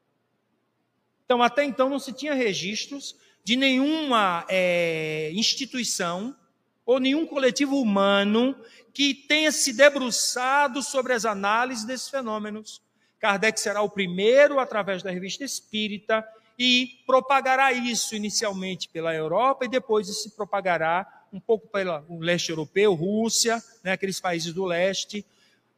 Então, 1.24 1.42
até 1.42 1.64
então, 1.64 1.88
não 1.88 1.98
se 1.98 2.12
tinha 2.12 2.34
registros 2.34 3.16
de 3.42 3.56
nenhuma 3.56 4.44
é, 4.50 5.30
instituição 5.32 6.36
ou 6.84 7.00
nenhum 7.00 7.26
coletivo 7.26 7.80
humano 7.80 8.54
que 8.98 9.14
tenha 9.14 9.52
se 9.52 9.72
debruçado 9.72 10.82
sobre 10.82 11.12
as 11.12 11.24
análises 11.24 11.84
desses 11.84 12.08
fenômenos. 12.08 12.82
Kardec 13.20 13.60
será 13.60 13.80
o 13.80 13.88
primeiro, 13.88 14.58
através 14.58 15.04
da 15.04 15.10
revista 15.12 15.44
Espírita, 15.44 16.26
e 16.58 16.98
propagará 17.06 17.72
isso 17.72 18.16
inicialmente 18.16 18.88
pela 18.88 19.14
Europa 19.14 19.64
e 19.64 19.68
depois 19.68 20.08
se 20.08 20.34
propagará 20.34 21.06
um 21.32 21.38
pouco 21.38 21.68
pelo 21.68 22.18
leste 22.18 22.50
europeu, 22.50 22.92
Rússia, 22.92 23.62
né, 23.84 23.92
aqueles 23.92 24.18
países 24.18 24.52
do 24.52 24.64
leste, 24.64 25.24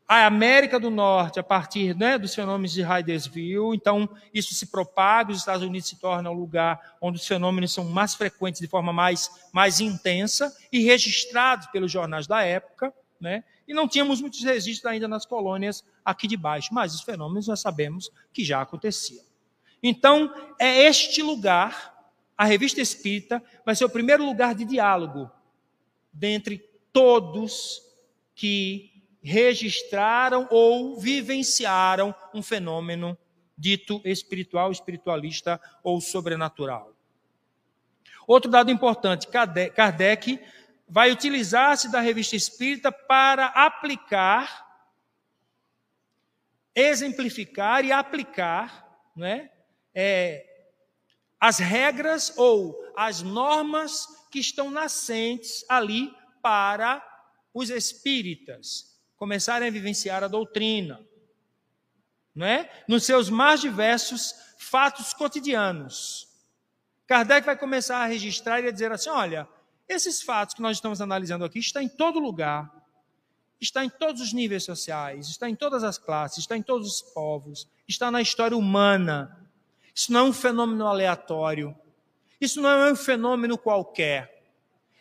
a 0.09 0.25
América 0.25 0.81
do 0.81 0.89
Norte 0.89 1.39
a 1.39 1.43
partir 1.43 1.95
né, 1.95 2.17
dos 2.17 2.35
fenômenos 2.35 2.73
de 2.73 2.81
Hydesville. 2.81 3.77
Então, 3.77 4.09
isso 4.33 4.55
se 4.55 4.69
propaga, 4.69 5.31
os 5.31 5.41
Estados 5.41 5.63
Unidos 5.63 5.91
se 5.91 5.97
tornam 5.97 6.33
o 6.33 6.41
lugar 6.41 6.97
onde 7.03 7.19
os 7.19 7.27
fenômenos 7.27 7.75
são 7.75 7.85
mais 7.85 8.15
frequentes 8.15 8.63
de 8.63 8.67
forma 8.67 8.95
mais, 8.95 9.31
mais 9.53 9.79
intensa 9.79 10.57
e 10.73 10.83
registrados 10.83 11.67
pelos 11.67 11.93
jornais 11.93 12.27
da 12.27 12.43
época. 12.43 12.95
Né? 13.21 13.45
E 13.69 13.75
não 13.75 13.87
tínhamos 13.87 14.21
muitos 14.21 14.43
registros 14.43 14.87
ainda 14.87 15.07
nas 15.07 15.27
colônias 15.27 15.85
aqui 16.05 16.27
de 16.27 16.37
baixo, 16.37 16.73
mas 16.73 16.95
os 16.95 17.03
fenômenos 17.03 17.49
nós 17.49 17.61
sabemos 17.61 18.11
que 18.33 18.43
já 18.43 18.63
aconteciam. 18.63 19.23
Então, 19.83 20.33
é 20.59 20.87
este 20.87 21.23
lugar, 21.23 22.13
a 22.37 22.45
revista 22.45 22.81
espírita, 22.81 23.43
vai 23.65 23.77
ser 23.77 23.85
o 23.85 23.91
primeiro 23.91 24.25
lugar 24.25 24.55
de 24.55 24.65
diálogo 24.65 25.31
dentre 26.13 26.59
todos 26.93 27.83
que 28.35 28.91
registraram 29.23 30.49
ou 30.51 30.99
vivenciaram 30.99 32.15
um 32.35 32.43
fenômeno 32.43 33.17
dito 33.57 34.01
espiritual, 34.05 34.73
espiritualista 34.73 35.61
ou 35.83 36.01
sobrenatural. 36.01 36.95
Outro 38.27 38.51
dado 38.51 38.71
importante: 38.71 39.27
Kardec 39.27 40.41
vai 40.91 41.13
utilizar-se 41.13 41.91
da 41.91 42.01
revista 42.01 42.35
espírita 42.35 42.91
para 42.91 43.47
aplicar, 43.47 44.67
exemplificar 46.75 47.85
e 47.85 47.93
aplicar 47.93 48.89
não 49.15 49.27
é, 49.95 50.47
as 51.39 51.59
regras 51.59 52.37
ou 52.37 52.77
as 52.97 53.23
normas 53.23 54.07
que 54.31 54.41
estão 54.41 54.71
nascentes 54.71 55.65
ali 55.69 56.13
para 56.43 57.05
os 57.55 57.71
espíritas 57.71 59.01
começarem 59.17 59.69
a 59.69 59.73
vivenciar 59.73 60.25
a 60.25 60.29
doutrina, 60.29 61.01
não 62.35 62.47
é? 62.47 62.69
Nos 62.89 63.05
seus 63.05 63.31
mais 63.31 63.61
diversos 63.61 64.35
fatos 64.59 65.13
cotidianos. 65.13 66.29
Kardec 67.07 67.45
vai 67.45 67.57
começar 67.57 67.99
a 67.99 68.07
registrar 68.07 68.61
e 68.61 68.69
a 68.69 68.71
dizer 68.71 68.93
assim: 68.93 69.11
olha, 69.11 69.49
esses 69.91 70.23
fatos 70.23 70.55
que 70.55 70.63
nós 70.63 70.77
estamos 70.77 71.01
analisando 71.01 71.45
aqui 71.45 71.59
está 71.59 71.83
em 71.83 71.89
todo 71.89 72.21
lugar, 72.21 72.71
está 73.61 73.85
em 73.85 73.91
todos 73.91 74.23
os 74.23 74.33
níveis 74.33 74.65
sociais, 74.65 75.29
está 75.29 75.51
em 75.51 75.57
todas 75.57 75.83
as 75.83 75.99
classes, 75.99 76.39
está 76.39 76.57
em 76.57 76.63
todos 76.63 76.87
os 76.87 77.03
povos, 77.03 77.69
está 77.89 78.09
na 78.11 78.23
história 78.23 78.57
humana. 78.57 79.37
Isso 79.93 80.13
não 80.13 80.21
é 80.21 80.31
um 80.31 80.33
fenômeno 80.33 80.87
aleatório. 80.87 81.77
Isso 82.41 82.61
não 82.61 82.71
é 82.71 82.93
um 82.93 82.97
fenômeno 82.97 83.59
qualquer. 83.59 84.45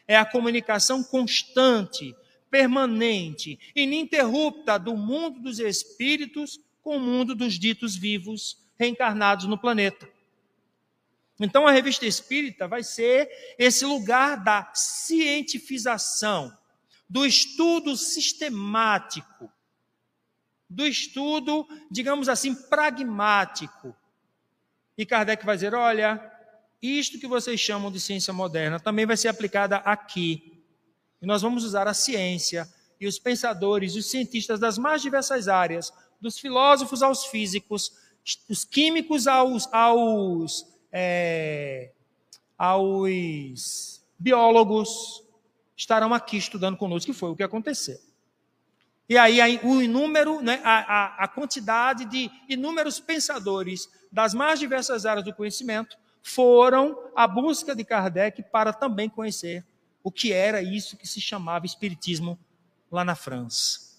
É 0.08 0.17
a 0.17 0.25
comunicação 0.25 1.04
constante, 1.04 2.15
permanente, 2.49 3.60
ininterrupta 3.75 4.80
do 4.80 4.97
mundo 4.97 5.39
dos 5.39 5.60
espíritos 5.60 6.60
com 6.82 6.97
o 6.97 6.99
mundo 6.99 7.36
dos 7.36 7.60
ditos 7.60 7.95
vivos 7.95 8.58
reencarnados 8.78 9.45
no 9.45 9.58
planeta. 9.58 10.10
Então 11.39 11.65
a 11.65 11.71
revista 11.71 12.06
espírita 12.06 12.67
vai 12.67 12.84
ser 12.84 13.30
esse 13.58 13.86
lugar 13.86 14.43
da 14.43 14.71
cientificação, 14.73 16.56
do 17.08 17.25
estudo 17.25 17.95
sistemático, 17.95 19.52
do 20.69 20.86
estudo, 20.86 21.67
digamos 21.89 22.28
assim, 22.28 22.54
pragmático, 22.54 23.95
e 24.99 25.06
Kardec 25.06 25.45
vai 25.45 25.56
dizer: 25.56 25.73
olha, 25.73 26.21
isto 26.82 27.17
que 27.17 27.25
vocês 27.25 27.58
chamam 27.58 27.89
de 27.89 28.02
ciência 28.02 28.34
moderna 28.34 28.82
também 28.82 29.06
vai 29.06 29.15
ser 29.15 29.30
aplicada 29.30 29.78
aqui. 29.78 30.62
E 31.21 31.25
nós 31.25 31.41
vamos 31.41 31.63
usar 31.63 31.88
a 31.88 31.93
ciência 31.93 32.67
e 32.99 33.08
os 33.08 33.17
pensadores, 33.17 33.95
os 33.95 34.12
cientistas 34.12 34.60
das 34.60 34.78
mais 34.78 35.02
diversas 35.02 35.47
áreas, 35.47 35.93
dos 36.19 36.38
filósofos 36.38 37.02
aos 37.02 37.25
físicos, 37.28 37.93
dos 38.45 38.65
químicos 38.65 39.25
aos, 39.25 39.71
aos, 39.71 40.67
é, 40.91 41.91
aos 42.58 44.04
biólogos, 44.17 45.23
estarão 45.75 46.13
aqui 46.13 46.38
estudando 46.38 46.78
conosco, 46.78 47.12
que 47.12 47.17
foi 47.17 47.30
o 47.30 47.36
que 47.36 47.43
aconteceu. 47.43 47.97
E 49.08 49.17
aí 49.17 49.60
o 49.63 49.82
inúmero, 49.82 50.41
né, 50.41 50.62
a, 50.63 50.80
a, 50.80 51.23
a 51.23 51.28
quantidade 51.28 52.06
de 52.06 52.30
inúmeros 52.47 52.99
pensadores 52.99 53.89
das 54.12 54.34
mais 54.34 54.60
diversas 54.60 55.06
áreas 55.06 55.25
do 55.25 55.34
conhecimento 55.34 55.97
foram 56.21 56.97
à 57.15 57.28
busca 57.28 57.75
de 57.75 57.84
Kardec 57.84 58.43
para 58.52 58.71
também 58.71 59.10
conhecer 59.10 59.65
o 60.04 60.12
que 60.12 60.32
era 60.32 60.62
isso 60.62 60.97
que 60.97 61.08
se 61.08 61.19
chamava 61.19 61.65
Espiritismo 61.65 62.38
lá 62.91 63.04
na 63.04 63.15
França. 63.15 63.97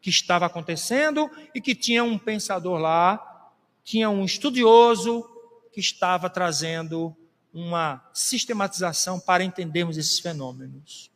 Que 0.00 0.10
estava 0.10 0.46
acontecendo 0.46 1.30
e 1.54 1.60
que 1.60 1.74
tinha 1.74 2.02
um 2.02 2.18
pensador 2.18 2.78
lá, 2.78 3.52
tinha 3.84 4.10
um 4.10 4.24
estudioso 4.24 5.24
que 5.78 5.80
estava 5.80 6.28
trazendo 6.28 7.16
uma 7.54 8.04
sistematização 8.12 9.20
para 9.20 9.44
entendermos 9.44 9.96
esses 9.96 10.18
fenômenos. 10.18 11.08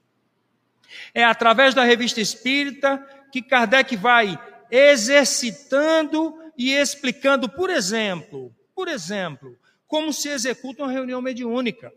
É 1.13 1.25
através 1.25 1.75
da 1.75 1.83
revista 1.83 2.21
espírita 2.21 2.97
que 3.33 3.43
Kardec 3.43 3.97
vai 3.97 4.41
exercitando 4.71 6.39
e 6.57 6.71
explicando, 6.71 7.49
por 7.49 7.71
exemplo, 7.71 8.55
por 8.73 8.87
exemplo, 8.87 9.59
como 9.89 10.13
se 10.13 10.29
executa 10.29 10.85
uma 10.85 10.93
reunião 10.93 11.21
mediúnica. 11.21 11.93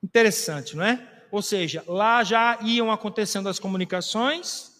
Interessante, 0.00 0.76
não 0.76 0.84
é? 0.84 1.24
Ou 1.32 1.42
seja, 1.42 1.82
lá 1.88 2.22
já 2.22 2.60
iam 2.62 2.92
acontecendo 2.92 3.48
as 3.48 3.58
comunicações, 3.58 4.71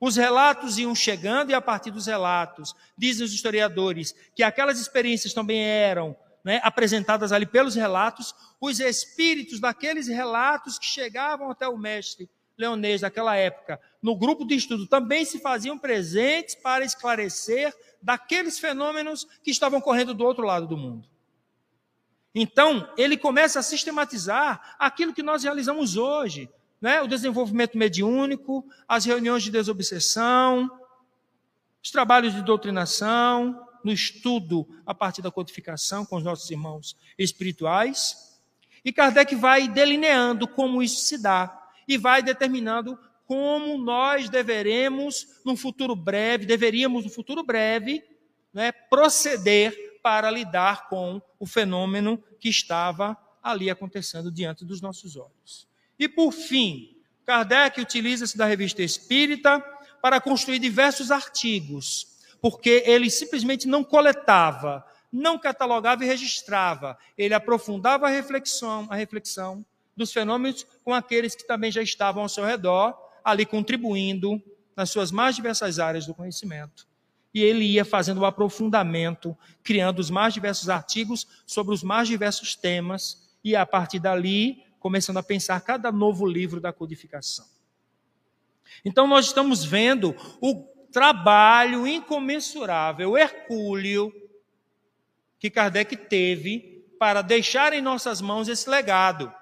os 0.00 0.16
relatos 0.16 0.78
iam 0.78 0.94
chegando, 0.94 1.50
e 1.50 1.54
a 1.54 1.60
partir 1.60 1.90
dos 1.90 2.06
relatos, 2.06 2.74
dizem 2.96 3.24
os 3.24 3.32
historiadores, 3.32 4.14
que 4.34 4.42
aquelas 4.42 4.78
experiências 4.78 5.32
também 5.32 5.62
eram 5.62 6.16
né, 6.44 6.60
apresentadas 6.62 7.32
ali 7.32 7.46
pelos 7.46 7.74
relatos, 7.74 8.34
os 8.60 8.78
espíritos 8.78 9.58
daqueles 9.58 10.06
relatos 10.06 10.78
que 10.78 10.86
chegavam 10.86 11.50
até 11.50 11.66
o 11.66 11.76
mestre 11.76 12.30
leonês 12.56 13.02
daquela 13.02 13.36
época, 13.36 13.80
no 14.00 14.16
grupo 14.16 14.46
de 14.46 14.54
estudo, 14.54 14.86
também 14.86 15.24
se 15.24 15.40
faziam 15.40 15.78
presentes 15.78 16.54
para 16.54 16.84
esclarecer 16.84 17.74
daqueles 18.00 18.58
fenômenos 18.58 19.26
que 19.42 19.50
estavam 19.50 19.80
correndo 19.80 20.14
do 20.14 20.24
outro 20.24 20.44
lado 20.44 20.66
do 20.66 20.76
mundo. 20.76 21.08
Então, 22.34 22.92
ele 22.96 23.16
começa 23.16 23.58
a 23.58 23.62
sistematizar 23.62 24.76
aquilo 24.78 25.14
que 25.14 25.22
nós 25.22 25.42
realizamos 25.42 25.96
hoje, 25.96 26.48
né? 26.80 27.00
o 27.02 27.06
desenvolvimento 27.06 27.76
mediúnico, 27.76 28.64
as 28.86 29.04
reuniões 29.04 29.42
de 29.42 29.50
desobsessão, 29.50 30.70
os 31.82 31.90
trabalhos 31.90 32.34
de 32.34 32.42
doutrinação, 32.42 33.66
no 33.84 33.92
estudo 33.92 34.66
a 34.84 34.92
partir 34.92 35.22
da 35.22 35.30
codificação 35.30 36.04
com 36.04 36.16
os 36.16 36.24
nossos 36.24 36.50
irmãos 36.50 36.96
espirituais. 37.16 38.40
E 38.84 38.92
Kardec 38.92 39.34
vai 39.36 39.68
delineando 39.68 40.48
como 40.48 40.82
isso 40.82 41.04
se 41.04 41.18
dá 41.18 41.70
e 41.86 41.96
vai 41.96 42.22
determinando 42.22 42.98
como 43.26 43.76
nós 43.78 44.28
deveremos, 44.28 45.40
no 45.44 45.56
futuro 45.56 45.94
breve, 45.94 46.46
deveríamos, 46.46 47.04
no 47.04 47.10
futuro 47.10 47.42
breve, 47.42 48.04
né, 48.52 48.72
proceder 48.72 49.98
para 50.02 50.30
lidar 50.30 50.88
com 50.88 51.20
o 51.38 51.46
fenômeno 51.46 52.22
que 52.38 52.48
estava 52.48 53.16
ali 53.42 53.70
acontecendo 53.70 54.30
diante 54.30 54.64
dos 54.64 54.80
nossos 54.80 55.16
olhos. 55.16 55.68
E 55.98 56.08
por 56.08 56.32
fim, 56.32 56.96
Kardec 57.24 57.80
utiliza-se 57.80 58.36
da 58.36 58.46
revista 58.46 58.82
Espírita 58.82 59.60
para 60.00 60.20
construir 60.20 60.58
diversos 60.58 61.10
artigos, 61.10 62.06
porque 62.40 62.82
ele 62.86 63.10
simplesmente 63.10 63.66
não 63.66 63.82
coletava, 63.82 64.84
não 65.10 65.38
catalogava 65.38 66.04
e 66.04 66.06
registrava, 66.06 66.96
ele 67.16 67.34
aprofundava 67.34 68.06
a 68.06 68.10
reflexão, 68.10 68.86
a 68.90 68.94
reflexão 68.94 69.64
dos 69.96 70.12
fenômenos 70.12 70.66
com 70.84 70.92
aqueles 70.92 71.34
que 71.34 71.46
também 71.46 71.72
já 71.72 71.82
estavam 71.82 72.22
ao 72.22 72.28
seu 72.28 72.44
redor, 72.44 72.94
ali 73.24 73.46
contribuindo 73.46 74.40
nas 74.76 74.90
suas 74.90 75.10
mais 75.10 75.34
diversas 75.34 75.78
áreas 75.78 76.06
do 76.06 76.14
conhecimento. 76.14 76.86
E 77.32 77.42
ele 77.42 77.64
ia 77.64 77.84
fazendo 77.84 78.20
um 78.20 78.24
aprofundamento, 78.24 79.36
criando 79.62 79.98
os 79.98 80.10
mais 80.10 80.34
diversos 80.34 80.68
artigos 80.68 81.26
sobre 81.46 81.74
os 81.74 81.82
mais 81.82 82.06
diversos 82.06 82.54
temas 82.54 83.26
e 83.42 83.56
a 83.56 83.64
partir 83.64 83.98
dali, 83.98 84.62
começando 84.86 85.16
a 85.16 85.22
pensar 85.22 85.60
cada 85.62 85.90
novo 85.90 86.24
livro 86.24 86.60
da 86.60 86.72
codificação. 86.72 87.44
Então, 88.84 89.08
nós 89.08 89.26
estamos 89.26 89.64
vendo 89.64 90.14
o 90.40 90.62
trabalho 90.92 91.88
incomensurável, 91.88 93.18
hercúleo, 93.18 94.12
que 95.40 95.50
Kardec 95.50 95.96
teve 95.96 96.86
para 97.00 97.20
deixar 97.20 97.72
em 97.72 97.82
nossas 97.82 98.20
mãos 98.20 98.46
esse 98.46 98.70
legado, 98.70 99.34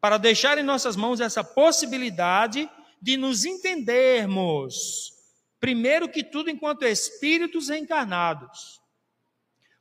para 0.00 0.16
deixar 0.16 0.56
em 0.58 0.62
nossas 0.62 0.94
mãos 0.94 1.20
essa 1.20 1.42
possibilidade 1.42 2.70
de 3.02 3.16
nos 3.16 3.44
entendermos, 3.44 5.12
primeiro 5.58 6.08
que 6.08 6.22
tudo, 6.22 6.50
enquanto 6.50 6.84
espíritos 6.84 7.68
reencarnados. 7.68 8.80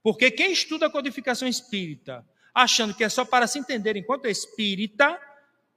Porque 0.02 0.32
quem 0.32 0.52
estuda 0.52 0.88
a 0.88 0.92
codificação 0.92 1.48
espírita, 1.48 2.26
achando 2.56 2.94
que 2.94 3.04
é 3.04 3.10
só 3.10 3.26
para 3.26 3.46
se 3.46 3.60
entender 3.60 3.98
enquanto 3.98 4.28
espírita, 4.28 5.20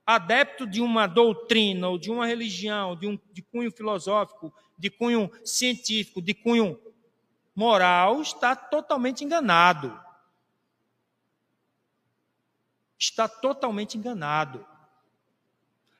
adepto 0.05 0.65
de 0.65 0.81
uma 0.81 1.05
doutrina 1.05 1.89
ou 1.89 1.99
de 1.99 2.09
uma 2.09 2.25
religião, 2.25 2.95
de, 2.95 3.05
um, 3.05 3.19
de 3.33 3.41
cunho 3.41 3.69
filosófico, 3.69 4.53
de 4.77 4.89
cunho 4.89 5.29
científico, 5.43 6.21
de 6.21 6.33
cunho 6.33 6.79
moral, 7.53 8.21
está 8.21 8.55
totalmente 8.55 9.25
enganado. 9.25 9.99
Está 12.97 13.27
totalmente 13.27 13.97
enganado. 13.97 14.65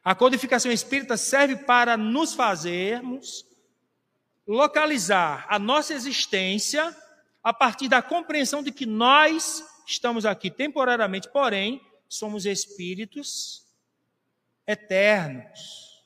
A 0.03 0.15
codificação 0.15 0.71
espírita 0.71 1.17
serve 1.17 1.57
para 1.57 1.97
nos 1.97 2.33
fazermos 2.33 3.45
localizar 4.47 5.45
a 5.49 5.59
nossa 5.59 5.93
existência 5.93 6.95
a 7.43 7.53
partir 7.53 7.87
da 7.87 8.01
compreensão 8.01 8.61
de 8.61 8.71
que 8.71 8.85
nós 8.85 9.63
estamos 9.87 10.25
aqui 10.25 10.51
temporariamente, 10.51 11.29
porém, 11.29 11.81
somos 12.07 12.45
espíritos 12.45 13.65
eternos. 14.67 16.03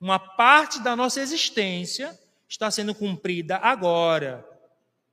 Uma 0.00 0.18
parte 0.18 0.80
da 0.80 0.94
nossa 0.94 1.20
existência 1.20 2.18
está 2.48 2.70
sendo 2.70 2.94
cumprida 2.94 3.56
agora, 3.56 4.46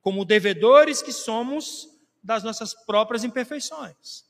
como 0.00 0.24
devedores 0.24 1.02
que 1.02 1.12
somos 1.12 1.88
das 2.22 2.42
nossas 2.42 2.74
próprias 2.74 3.24
imperfeições. 3.24 4.24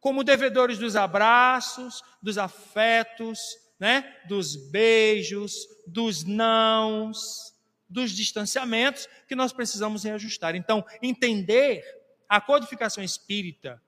Como 0.00 0.24
devedores 0.24 0.78
dos 0.78 0.96
abraços, 0.96 2.02
dos 2.22 2.38
afetos, 2.38 3.40
né? 3.78 4.16
dos 4.28 4.56
beijos, 4.56 5.66
dos 5.86 6.24
nãos, 6.24 7.52
dos 7.88 8.12
distanciamentos 8.12 9.08
que 9.26 9.34
nós 9.34 9.52
precisamos 9.52 10.04
reajustar. 10.04 10.54
Então, 10.54 10.84
entender 11.00 11.82
a 12.28 12.40
codificação 12.40 13.02
espírita, 13.02 13.80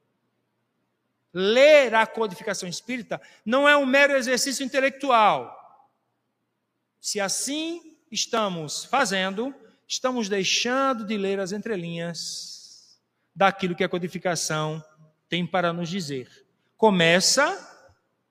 ler 1.33 1.95
a 1.95 2.07
codificação 2.07 2.69
espírita, 2.69 3.21
não 3.45 3.69
é 3.69 3.77
um 3.77 3.87
mero 3.87 4.15
exercício 4.15 4.65
intelectual. 4.65 5.57
Se 7.01 7.21
assim 7.21 7.97
estamos 8.11 8.85
fazendo, 8.85 9.55
estamos 9.87 10.29
deixando 10.29 11.05
de 11.05 11.17
ler 11.17 11.39
as 11.41 11.53
entrelinhas 11.53 13.01
daquilo 13.35 13.75
que 13.75 13.85
a 13.85 13.89
codificação 13.89 14.85
tem 15.29 15.47
para 15.47 15.73
nos 15.73 15.89
dizer. 15.89 16.47
Começa 16.77 17.69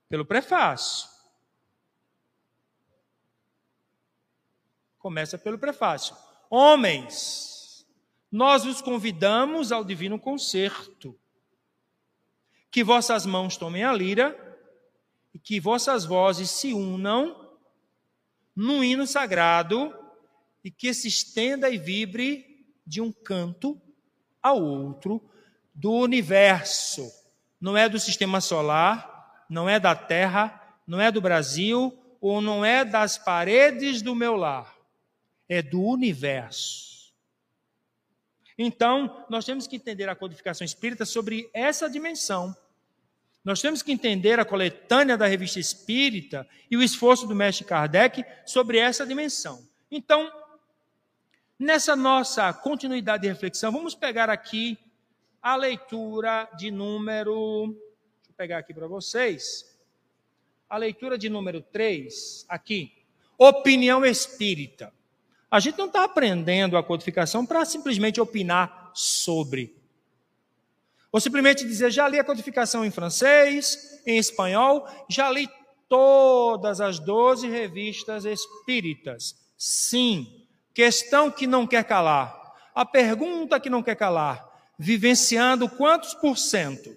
pelo 0.08 0.26
prefácio. 0.26 1.09
Começa 5.10 5.40
pelo 5.40 5.58
prefácio. 5.58 6.16
Homens, 6.52 7.84
nós 8.32 8.64
os 8.64 8.80
convidamos 8.80 9.72
ao 9.72 9.84
divino 9.84 10.20
concerto. 10.20 11.18
Que 12.70 12.84
vossas 12.84 13.26
mãos 13.26 13.58
tomem 13.58 13.84
a 13.84 13.92
lira 13.92 14.38
e 15.34 15.40
que 15.40 15.60
vossas 15.60 16.06
vozes 16.06 16.52
se 16.52 16.76
unam 16.76 17.58
num 18.56 18.84
hino 18.84 19.08
sagrado 19.08 19.92
e 20.64 20.70
que 20.70 20.94
se 20.94 21.08
estenda 21.08 21.72
e 21.72 21.80
vibre 21.80 22.68
de 22.86 23.02
um 23.02 23.12
canto 23.12 23.82
ao 24.44 24.62
outro 24.62 25.28
do 25.74 25.92
universo. 25.92 27.12
Não 27.60 27.76
é 27.76 27.90
do 27.90 28.00
sistema 28.00 28.40
solar, 28.40 29.44
não 29.50 29.68
é 29.68 29.80
da 29.80 29.96
Terra, 29.96 30.78
não 30.86 31.02
é 31.02 31.12
do 31.12 31.20
Brasil 31.20 31.98
ou 32.22 32.42
não 32.42 32.64
é 32.64 32.86
das 32.86 33.18
paredes 33.18 34.04
do 34.04 34.14
meu 34.14 34.36
lar 34.36 34.78
é 35.50 35.62
do 35.62 35.82
universo. 35.82 37.12
Então, 38.58 39.26
nós 39.30 39.46
temos 39.46 39.66
que 39.66 39.78
entender 39.78 40.08
a 40.08 40.16
codificação 40.16 40.64
espírita 40.64 41.06
sobre 41.06 41.50
essa 41.54 41.90
dimensão. 41.90 42.56
Nós 43.44 43.62
temos 43.62 43.82
que 43.82 43.92
entender 43.92 44.40
a 44.40 44.46
coletânea 44.46 45.18
da 45.18 45.26
revista 45.26 45.60
espírita 45.60 46.48
e 46.70 46.78
o 46.78 46.84
esforço 46.84 47.26
do 47.26 47.34
mestre 47.34 47.66
Kardec 47.66 48.24
sobre 48.46 48.78
essa 48.78 49.08
dimensão. 49.08 49.66
Então, 49.90 50.32
nessa 51.58 51.96
nossa 51.96 52.54
continuidade 52.54 53.24
de 53.24 53.30
reflexão, 53.30 53.72
vamos 53.72 53.96
pegar 53.96 54.30
aqui 54.30 54.78
a 55.42 55.56
leitura 55.56 56.50
de 56.58 56.70
número. 56.70 57.68
Deixa 58.18 58.30
eu 58.30 58.36
pegar 58.36 58.58
aqui 58.58 58.74
para 58.74 58.88
vocês. 58.88 59.80
A 60.70 60.78
leitura 60.78 61.18
de 61.18 61.30
número 61.30 61.62
3, 61.62 62.46
aqui. 62.48 62.94
Opinião 63.38 64.06
espírita. 64.06 64.94
A 65.52 65.60
gente 65.60 65.78
não 65.78 65.88
está 65.88 66.04
aprendendo 66.04 66.78
a 66.78 66.84
codificação 66.84 67.46
para 67.46 67.66
simplesmente 67.66 68.22
opinar 68.22 68.92
sobre. 68.94 69.76
Ou 71.12 71.20
simplesmente 71.20 71.66
dizer, 71.66 71.92
já 71.92 72.08
li 72.08 72.20
a 72.20 72.24
codificação 72.24 72.86
em 72.86 72.92
francês, 72.92 74.02
em 74.06 74.18
espanhol, 74.18 74.88
já 75.10 75.30
li 75.32 75.50
todas 75.88 76.80
as 76.80 77.00
12 77.00 77.48
revistas 77.50 78.26
espíritas. 78.26 79.36
Sim, 79.58 80.46
questão 80.74 81.32
que 81.32 81.48
não 81.48 81.66
quer 81.66 81.84
calar. 81.84 82.38
A 82.76 82.86
pergunta 82.86 83.60
que 83.60 83.70
não 83.70 83.82
quer 83.82 83.96
calar. 83.96 84.48
Vivenciando 84.78 85.68
quantos 85.68 86.14
por 86.14 86.38
cento? 86.38 86.96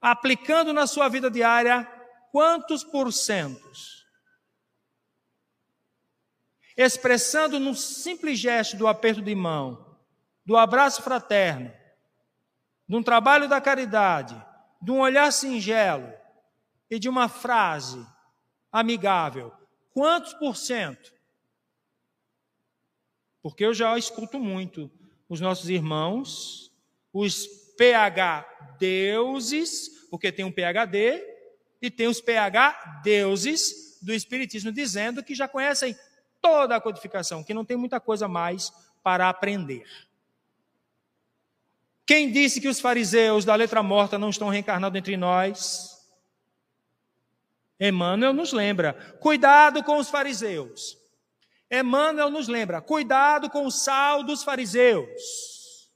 Aplicando 0.00 0.72
na 0.72 0.86
sua 0.86 1.08
vida 1.08 1.30
diária 1.30 1.86
quantos 2.30 2.82
por 2.82 3.12
centos? 3.12 3.91
Expressando 6.76 7.58
num 7.58 7.74
simples 7.74 8.38
gesto 8.38 8.76
do 8.76 8.86
aperto 8.86 9.20
de 9.20 9.34
mão, 9.34 9.96
do 10.44 10.56
abraço 10.56 11.02
fraterno, 11.02 11.72
de 12.88 12.96
um 12.96 13.02
trabalho 13.02 13.48
da 13.48 13.60
caridade, 13.60 14.34
de 14.80 14.90
um 14.90 15.00
olhar 15.00 15.32
singelo 15.32 16.12
e 16.90 16.98
de 16.98 17.08
uma 17.08 17.28
frase 17.28 18.04
amigável. 18.70 19.52
Quantos 19.92 20.32
por 20.34 20.56
cento? 20.56 21.12
Porque 23.42 23.64
eu 23.64 23.74
já 23.74 23.96
escuto 23.98 24.38
muito 24.38 24.90
os 25.28 25.40
nossos 25.40 25.68
irmãos, 25.68 26.72
os 27.12 27.46
PH 27.76 28.76
deuses, 28.78 30.06
porque 30.10 30.30
tem 30.30 30.44
um 30.44 30.52
PHD, 30.52 31.32
e 31.80 31.90
tem 31.90 32.06
os 32.06 32.20
PH 32.20 33.00
deuses 33.02 33.98
do 34.00 34.12
Espiritismo, 34.12 34.70
dizendo 34.70 35.22
que 35.22 35.34
já 35.34 35.48
conhecem 35.48 35.96
toda 36.42 36.76
a 36.76 36.80
codificação, 36.80 37.44
que 37.44 37.54
não 37.54 37.64
tem 37.64 37.76
muita 37.76 38.00
coisa 38.00 38.26
mais 38.26 38.72
para 39.02 39.28
aprender. 39.28 39.86
Quem 42.04 42.30
disse 42.30 42.60
que 42.60 42.68
os 42.68 42.80
fariseus 42.80 43.44
da 43.44 43.54
letra 43.54 43.82
morta 43.82 44.18
não 44.18 44.28
estão 44.28 44.48
reencarnados 44.48 44.98
entre 44.98 45.16
nós? 45.16 46.04
Emmanuel 47.80 48.32
nos 48.32 48.52
lembra: 48.52 48.92
cuidado 49.20 49.82
com 49.82 49.98
os 49.98 50.10
fariseus. 50.10 50.98
Emmanuel 51.70 52.28
nos 52.28 52.48
lembra: 52.48 52.82
cuidado 52.82 53.48
com 53.48 53.64
o 53.64 53.70
sal 53.70 54.24
dos 54.24 54.42
fariseus. 54.42 55.90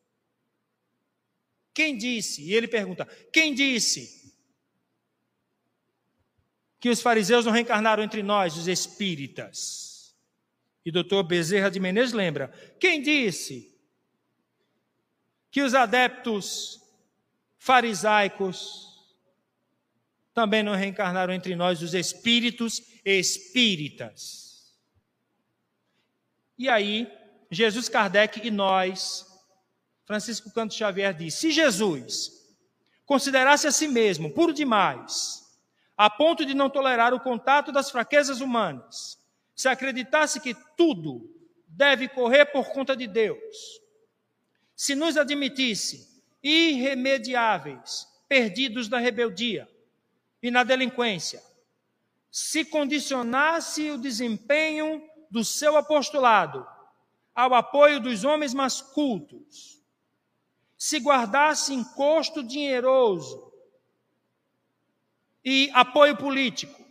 Quem 1.74 1.98
disse? 1.98 2.42
E 2.42 2.54
ele 2.54 2.68
pergunta: 2.68 3.06
quem 3.32 3.52
disse 3.52 4.32
que 6.80 6.88
os 6.88 7.02
fariseus 7.02 7.44
não 7.44 7.52
reencarnaram 7.52 8.02
entre 8.02 8.22
nós, 8.22 8.56
os 8.56 8.68
espíritas? 8.68 9.95
E 10.86 10.92
doutor 10.92 11.24
Bezerra 11.24 11.68
de 11.68 11.80
Menezes 11.80 12.12
lembra: 12.12 12.48
quem 12.78 13.02
disse 13.02 13.76
que 15.50 15.60
os 15.60 15.74
adeptos 15.74 16.80
farisaicos 17.58 18.86
também 20.32 20.62
não 20.62 20.76
reencarnaram 20.76 21.34
entre 21.34 21.56
nós 21.56 21.82
os 21.82 21.92
espíritos 21.92 22.80
espíritas? 23.04 24.76
E 26.56 26.68
aí, 26.68 27.12
Jesus 27.50 27.88
Kardec 27.88 28.46
e 28.46 28.50
nós, 28.52 29.26
Francisco 30.04 30.52
Canto 30.52 30.72
Xavier 30.72 31.12
diz: 31.12 31.34
se 31.34 31.50
Jesus 31.50 32.30
considerasse 33.04 33.66
a 33.66 33.72
si 33.72 33.88
mesmo 33.88 34.30
puro 34.30 34.52
demais, 34.52 35.42
a 35.96 36.08
ponto 36.08 36.46
de 36.46 36.54
não 36.54 36.70
tolerar 36.70 37.12
o 37.12 37.18
contato 37.18 37.72
das 37.72 37.90
fraquezas 37.90 38.40
humanas, 38.40 39.25
se 39.56 39.68
acreditasse 39.68 40.38
que 40.38 40.54
tudo 40.76 41.34
deve 41.66 42.08
correr 42.08 42.44
por 42.46 42.68
conta 42.68 42.94
de 42.94 43.06
Deus, 43.06 43.80
se 44.74 44.94
nos 44.94 45.16
admitisse 45.16 46.22
irremediáveis, 46.42 48.06
perdidos 48.28 48.88
na 48.88 48.98
rebeldia 48.98 49.66
e 50.42 50.50
na 50.50 50.62
delinquência, 50.62 51.42
se 52.30 52.66
condicionasse 52.66 53.90
o 53.90 53.96
desempenho 53.96 55.02
do 55.30 55.42
seu 55.42 55.76
apostolado 55.76 56.66
ao 57.34 57.54
apoio 57.54 57.98
dos 57.98 58.24
homens 58.24 58.52
mais 58.52 58.82
cultos, 58.82 59.82
se 60.76 60.98
guardasse 60.98 61.72
encosto 61.72 62.42
dinheiroso 62.42 63.52
e 65.42 65.70
apoio 65.72 66.16
político, 66.16 66.84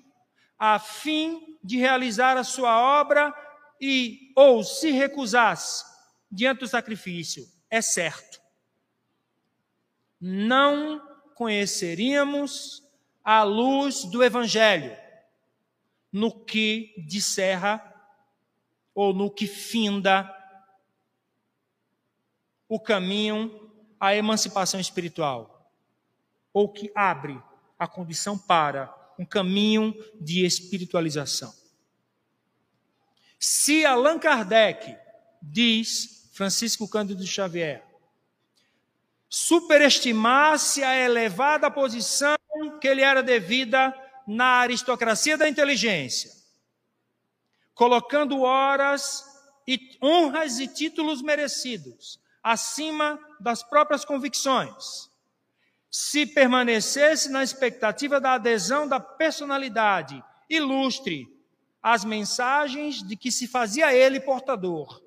a 0.58 0.80
fim 0.80 1.55
de 1.66 1.78
realizar 1.78 2.38
a 2.38 2.44
sua 2.44 2.80
obra 3.02 3.34
e 3.82 4.32
ou 4.36 4.64
se 4.64 4.92
recusasse 4.92 5.84
diante 6.32 6.60
do 6.60 6.68
sacrifício, 6.68 7.48
é 7.70 7.82
certo. 7.82 8.40
Não 10.22 11.02
conheceríamos 11.34 12.84
a 13.24 13.42
luz 13.42 14.06
do 14.06 14.24
evangelho 14.24 14.96
no 16.12 16.32
que 16.32 16.94
disserra 17.08 17.82
ou 18.94 19.14
no 19.14 19.32
que 19.32 19.48
finda 19.48 20.32
o 22.70 22.80
caminho 22.80 23.72
à 24.00 24.16
emancipação 24.16 24.80
espiritual, 24.80 25.72
ou 26.54 26.72
que 26.72 26.92
abre 26.96 27.42
a 27.78 27.88
condição 27.88 28.38
para 28.38 29.05
um 29.18 29.26
caminho 29.26 29.94
de 30.20 30.46
espiritualização. 30.46 31.54
Se 33.40 33.86
Allan 33.86 34.20
Kardec 34.20 34.98
diz, 35.42 36.30
Francisco 36.34 36.88
Cândido 36.88 37.26
Xavier, 37.26 37.84
superestimasse 39.30 40.84
a 40.84 40.96
elevada 40.96 41.70
posição 41.70 42.36
que 42.80 42.94
lhe 42.94 43.02
era 43.02 43.22
devida 43.22 43.94
na 44.28 44.60
aristocracia 44.62 45.38
da 45.38 45.48
inteligência, 45.48 46.32
colocando 47.74 48.42
horas 48.42 49.24
e 49.68 49.98
honras 50.02 50.60
e 50.60 50.68
títulos 50.68 51.22
merecidos 51.22 52.20
acima 52.42 53.20
das 53.40 53.64
próprias 53.64 54.06
convicções. 54.06 55.10
Se 55.98 56.26
permanecesse 56.26 57.30
na 57.30 57.42
expectativa 57.42 58.20
da 58.20 58.34
adesão 58.34 58.86
da 58.86 59.00
personalidade 59.00 60.22
ilustre 60.50 61.26
às 61.82 62.04
mensagens 62.04 63.02
de 63.02 63.16
que 63.16 63.32
se 63.32 63.48
fazia 63.48 63.94
ele 63.94 64.20
portador, 64.20 65.02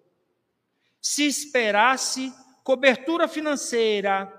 se 0.99 1.27
esperasse 1.27 2.33
cobertura 2.65 3.29
financeira 3.29 4.33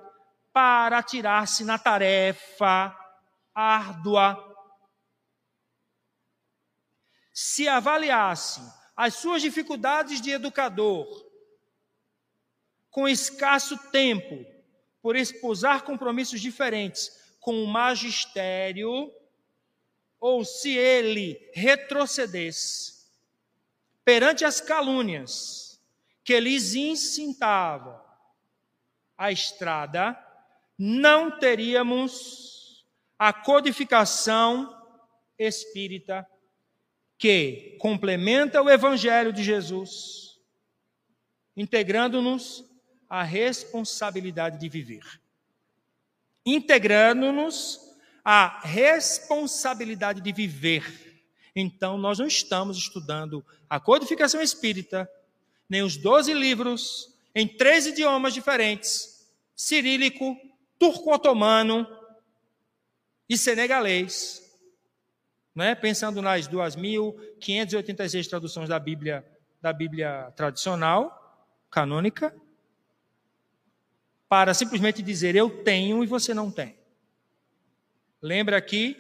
para 0.52 0.97
atirar-se 0.97 1.64
na 1.64 1.78
tarefa 1.78 2.97
árdua 3.54 4.43
se 7.32 7.68
avaliasse 7.68 8.60
as 8.97 9.14
suas 9.14 9.43
dificuldades 9.43 10.20
de 10.20 10.32
educador, 10.32 11.06
com 12.89 13.08
escasso 13.08 13.78
tempo, 13.91 14.43
por 15.02 15.16
esposar 15.16 15.84
compromissos 15.84 16.41
diferentes 16.41 17.34
com 17.39 17.64
o 17.64 17.68
magistério, 17.68 19.12
ou 20.20 20.43
se 20.43 20.76
ele 20.76 21.50
retrocedesse 21.54 23.00
perante 24.04 24.43
as 24.43 24.60
calúnias 24.60 25.82
que 26.24 26.39
lhes 26.39 26.76
incintava 26.76 28.06
a 29.18 29.32
estrada, 29.32 30.18
não 30.78 31.39
teríamos 31.39 32.86
a 33.18 33.34
codificação 33.34 34.78
espírita 35.38 36.28
que 37.18 37.78
complementa 37.80 38.62
o 38.62 38.70
Evangelho 38.70 39.34
de 39.34 39.43
Jesus, 39.43 40.39
integrando-nos 41.56 42.68
à 43.10 43.24
responsabilidade 43.24 44.60
de 44.60 44.70
viver. 44.70 45.01
Integrando-nos 46.45 47.80
à 48.24 48.60
responsabilidade 48.62 50.22
de 50.22 50.32
viver. 50.32 51.24
Então, 51.55 51.97
nós 51.97 52.20
não 52.20 52.28
estamos 52.28 52.78
estudando 52.78 53.43
a 53.70 53.80
codificação 53.80 54.41
espírita, 54.41 55.10
nem 55.68 55.82
os 55.82 55.97
doze 55.97 56.34
livros, 56.34 57.16
em 57.34 57.47
três 57.47 57.88
idiomas 57.88 58.34
diferentes: 58.34 59.28
cirílico, 59.55 60.38
turco-otomano 60.78 61.88
e 63.28 63.38
senegalês 63.38 64.49
né? 65.60 65.76
pensando 65.76 66.22
nas 66.22 66.47
2.586 66.47 68.30
traduções 68.30 68.70
da 68.70 68.80
Bíblia, 68.80 69.26
da 69.62 69.74
Bíblia 69.74 70.32
tradicional, 70.36 71.51
canônica, 71.70 72.34
para 74.30 74.53
simplesmente 74.53 75.01
dizer 75.01 75.36
eu 75.36 75.49
tenho 75.63 76.03
e 76.03 76.07
você 76.07 76.34
não 76.34 76.51
tem. 76.51 76.77
Lembra 78.21 78.61
que 78.61 78.95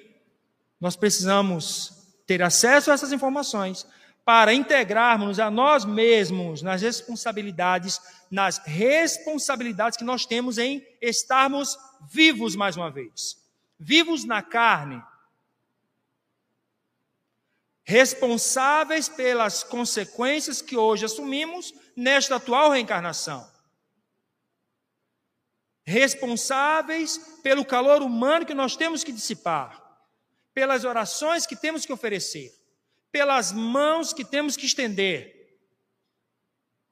nós 0.81 0.95
precisamos 0.95 1.93
ter 2.25 2.41
acesso 2.41 2.89
a 2.89 2.93
essas 2.95 3.11
informações 3.11 3.85
para 4.25 4.53
integrarmos 4.53 5.39
a 5.39 5.49
nós 5.49 5.85
mesmos 5.85 6.61
nas 6.61 6.81
responsabilidades, 6.81 7.99
nas 8.29 8.59
responsabilidades 8.59 9.97
que 9.97 10.03
nós 10.03 10.25
temos 10.25 10.57
em 10.57 10.85
estarmos 11.01 11.77
vivos 12.11 12.55
mais 12.55 12.75
uma 12.75 12.91
vez. 12.91 13.37
Vivos 13.79 14.25
na 14.25 14.41
carne, 14.41 15.01
responsáveis 17.83 19.09
pelas 19.09 19.63
consequências 19.63 20.61
que 20.61 20.77
hoje 20.77 21.05
assumimos 21.05 21.73
nesta 21.95 22.35
atual 22.35 22.69
reencarnação. 22.69 23.48
Responsáveis 25.89 27.17
pelo 27.41 27.65
calor 27.65 28.03
humano 28.03 28.45
que 28.45 28.53
nós 28.53 28.75
temos 28.75 29.03
que 29.03 29.11
dissipar, 29.11 29.83
pelas 30.53 30.83
orações 30.83 31.47
que 31.47 31.55
temos 31.55 31.83
que 31.83 31.91
oferecer, 31.91 32.53
pelas 33.11 33.51
mãos 33.51 34.13
que 34.13 34.23
temos 34.23 34.55
que 34.55 34.67
estender, 34.67 35.59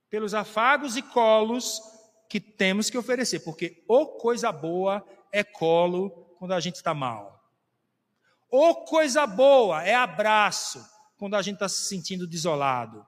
pelos 0.10 0.34
afagos 0.34 0.98
e 0.98 1.04
colos 1.04 1.80
que 2.28 2.40
temos 2.40 2.90
que 2.90 2.98
oferecer, 2.98 3.42
porque 3.42 3.84
ou 3.88 4.18
coisa 4.18 4.52
boa 4.52 5.08
é 5.32 5.44
colo 5.44 6.10
quando 6.40 6.54
a 6.56 6.60
gente 6.60 6.78
está 6.78 6.92
mal. 6.92 7.40
Ou 8.50 8.84
coisa 8.84 9.28
boa, 9.28 9.84
é 9.84 9.94
abraço, 9.94 10.84
quando 11.18 11.36
a 11.36 11.42
gente 11.44 11.58
está 11.58 11.70
se 11.70 11.84
sentindo 11.84 12.26
desolado. 12.26 13.06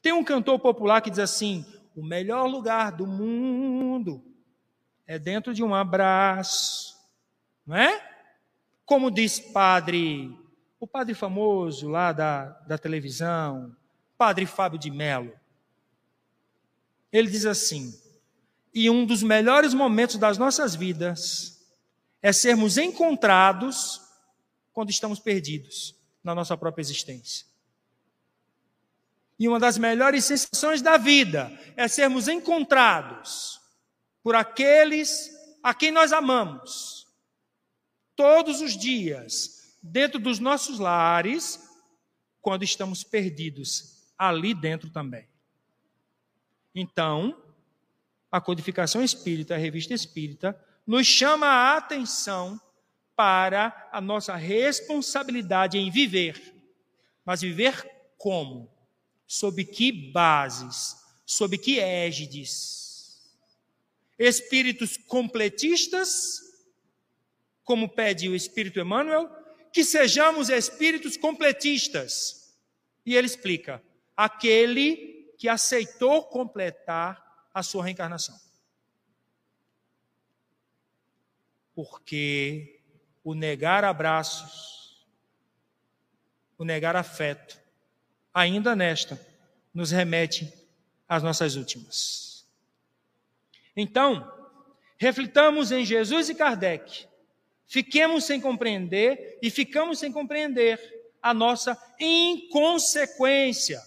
Tem 0.00 0.12
um 0.12 0.22
cantor 0.22 0.60
popular 0.60 1.00
que 1.00 1.10
diz 1.10 1.18
assim: 1.18 1.66
o 1.94 2.04
melhor 2.04 2.46
lugar 2.46 2.92
do 2.92 3.06
mundo 3.06 4.24
é 5.06 5.18
dentro 5.18 5.52
de 5.52 5.62
um 5.62 5.74
abraço, 5.74 6.96
não 7.66 7.76
é? 7.76 8.08
Como 8.84 9.10
diz 9.10 9.38
padre, 9.38 10.36
o 10.78 10.86
padre 10.86 11.14
famoso 11.14 11.88
lá 11.88 12.12
da, 12.12 12.46
da 12.66 12.78
televisão, 12.78 13.74
padre 14.16 14.46
Fábio 14.46 14.78
de 14.78 14.90
Mello. 14.90 15.32
Ele 17.12 17.28
diz 17.28 17.44
assim: 17.46 17.92
e 18.72 18.88
um 18.88 19.04
dos 19.04 19.22
melhores 19.22 19.74
momentos 19.74 20.16
das 20.16 20.38
nossas 20.38 20.74
vidas 20.74 21.60
é 22.22 22.32
sermos 22.32 22.78
encontrados 22.78 24.00
quando 24.72 24.90
estamos 24.90 25.18
perdidos 25.18 25.96
na 26.22 26.34
nossa 26.34 26.56
própria 26.56 26.82
existência. 26.82 27.49
E 29.40 29.48
uma 29.48 29.58
das 29.58 29.78
melhores 29.78 30.26
sensações 30.26 30.82
da 30.82 30.98
vida 30.98 31.50
é 31.74 31.88
sermos 31.88 32.28
encontrados 32.28 33.58
por 34.22 34.34
aqueles 34.34 35.30
a 35.62 35.72
quem 35.72 35.90
nós 35.90 36.12
amamos, 36.12 37.06
todos 38.14 38.60
os 38.60 38.76
dias, 38.76 39.78
dentro 39.82 40.20
dos 40.20 40.38
nossos 40.38 40.78
lares, 40.78 41.58
quando 42.42 42.64
estamos 42.64 43.02
perdidos 43.02 44.12
ali 44.18 44.52
dentro 44.52 44.90
também. 44.90 45.26
Então, 46.74 47.42
a 48.30 48.42
codificação 48.42 49.02
espírita, 49.02 49.54
a 49.54 49.58
revista 49.58 49.94
espírita, 49.94 50.58
nos 50.86 51.06
chama 51.06 51.46
a 51.46 51.78
atenção 51.78 52.60
para 53.16 53.88
a 53.90 54.02
nossa 54.02 54.36
responsabilidade 54.36 55.78
em 55.78 55.90
viver. 55.90 56.54
Mas 57.24 57.40
viver 57.40 57.90
como? 58.18 58.79
Sob 59.32 59.64
que 59.64 59.92
bases? 59.92 60.96
Sob 61.24 61.56
que 61.56 61.78
égides? 61.78 63.30
Espíritos 64.18 64.96
completistas, 64.96 66.40
como 67.62 67.88
pede 67.88 68.28
o 68.28 68.34
Espírito 68.34 68.80
Emmanuel, 68.80 69.30
que 69.72 69.84
sejamos 69.84 70.48
espíritos 70.48 71.16
completistas. 71.16 72.58
E 73.06 73.14
ele 73.14 73.28
explica: 73.28 73.80
aquele 74.16 75.32
que 75.38 75.48
aceitou 75.48 76.24
completar 76.24 77.48
a 77.54 77.62
sua 77.62 77.84
reencarnação. 77.84 78.36
Porque 81.72 82.82
o 83.22 83.34
negar 83.34 83.84
abraços, 83.84 85.06
o 86.58 86.64
negar 86.64 86.96
afeto, 86.96 87.59
ainda 88.32 88.76
nesta, 88.76 89.20
nos 89.72 89.90
remete 89.90 90.52
às 91.08 91.22
nossas 91.22 91.56
últimas. 91.56 92.46
Então, 93.76 94.30
reflitamos 94.98 95.72
em 95.72 95.84
Jesus 95.84 96.28
e 96.28 96.34
Kardec. 96.34 97.06
Fiquemos 97.66 98.24
sem 98.24 98.40
compreender 98.40 99.38
e 99.42 99.50
ficamos 99.50 99.98
sem 99.98 100.12
compreender 100.12 100.78
a 101.22 101.32
nossa 101.32 101.80
inconsequência 101.98 103.80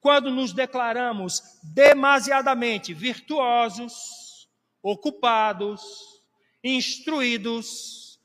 quando 0.00 0.30
nos 0.30 0.52
declaramos 0.52 1.42
demasiadamente 1.64 2.94
virtuosos, 2.94 4.48
ocupados, 4.82 6.22
instruídos, 6.62 8.20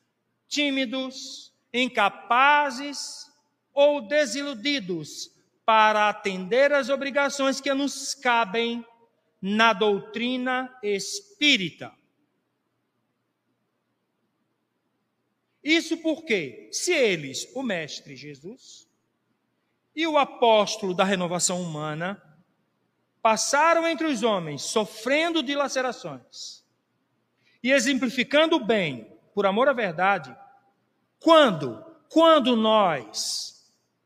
tímidos, 0.48 1.52
incapazes 1.74 3.32
ou 3.74 4.02
desiludidos 4.02 5.32
para 5.72 6.10
atender 6.10 6.74
às 6.74 6.90
obrigações 6.90 7.62
que 7.62 7.74
nos 7.74 8.14
cabem 8.14 8.86
na 9.42 9.72
doutrina 9.72 10.70
espírita. 10.84 11.94
Isso 15.64 15.96
porque, 16.00 16.68
se 16.74 16.92
eles, 16.92 17.50
o 17.56 17.64
Mestre 17.64 18.18
Jesus 18.18 18.86
e 19.96 20.06
o 20.06 20.18
apóstolo 20.18 20.94
da 20.94 21.06
renovação 21.06 21.62
humana, 21.62 22.22
passaram 23.22 23.88
entre 23.88 24.08
os 24.08 24.24
homens 24.24 24.64
sofrendo 24.64 25.42
dilacerações 25.42 26.66
e 27.64 27.72
exemplificando 27.72 28.58
o 28.58 28.66
bem 28.66 29.10
por 29.34 29.46
amor 29.46 29.70
à 29.70 29.74
verdade, 29.74 30.36
quando, 31.18 31.82
quando 32.10 32.58
nós, 32.58 33.51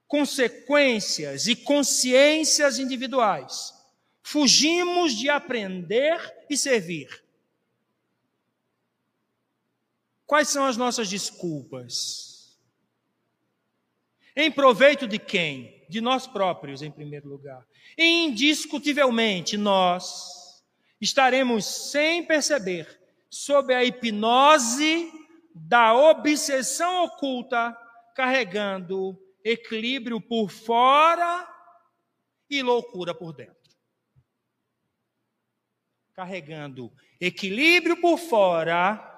consequências 0.07 1.47
e 1.47 1.55
consciências 1.55 2.79
individuais, 2.79 3.73
fugimos 4.21 5.13
de 5.13 5.29
aprender 5.29 6.19
e 6.49 6.55
servir, 6.55 7.25
Quais 10.25 10.49
são 10.49 10.65
as 10.65 10.75
nossas 10.75 11.07
desculpas? 11.09 12.57
Em 14.35 14.51
proveito 14.51 15.07
de 15.07 15.19
quem? 15.19 15.85
De 15.87 16.01
nós 16.01 16.25
próprios, 16.25 16.81
em 16.81 16.91
primeiro 16.91 17.29
lugar. 17.29 17.65
Indiscutivelmente, 17.97 19.55
nós 19.55 20.63
estaremos 20.99 21.65
sem 21.65 22.25
perceber 22.25 22.99
sob 23.29 23.73
a 23.73 23.83
hipnose 23.83 25.11
da 25.53 25.93
obsessão 25.93 27.05
oculta, 27.05 27.77
carregando 28.15 29.17
equilíbrio 29.45 30.19
por 30.19 30.49
fora 30.49 31.47
e 32.49 32.61
loucura 32.61 33.13
por 33.13 33.31
dentro. 33.31 33.55
Carregando 36.13 36.91
equilíbrio 37.21 38.01
por 38.01 38.17
fora 38.17 39.13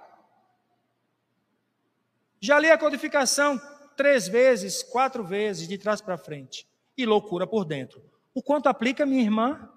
já 2.39 2.59
li 2.59 2.69
a 2.69 2.77
codificação 2.77 3.59
três 3.95 4.27
vezes, 4.27 4.83
quatro 4.83 5.23
vezes, 5.23 5.67
de 5.67 5.77
trás 5.77 6.01
para 6.01 6.17
frente. 6.17 6.67
E 6.95 7.05
loucura 7.05 7.47
por 7.47 7.65
dentro. 7.65 8.03
O 8.33 8.43
quanto 8.43 8.67
aplica, 8.67 9.05
minha 9.05 9.23
irmã, 9.23 9.69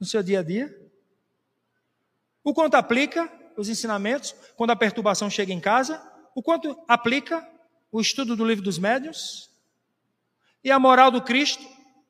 no 0.00 0.06
seu 0.06 0.22
dia 0.22 0.40
a 0.40 0.42
dia? 0.42 0.74
O 2.42 2.54
quanto 2.54 2.74
aplica 2.74 3.30
os 3.56 3.68
ensinamentos 3.68 4.34
quando 4.56 4.70
a 4.70 4.76
perturbação 4.76 5.28
chega 5.28 5.52
em 5.52 5.60
casa? 5.60 6.02
O 6.34 6.42
quanto 6.42 6.82
aplica 6.88 7.46
o 7.90 8.00
estudo 8.00 8.34
do 8.34 8.44
livro 8.44 8.64
dos 8.64 8.78
médios? 8.78 9.51
E 10.64 10.70
a 10.70 10.78
moral 10.78 11.10
do 11.10 11.22
Cristo, 11.22 11.64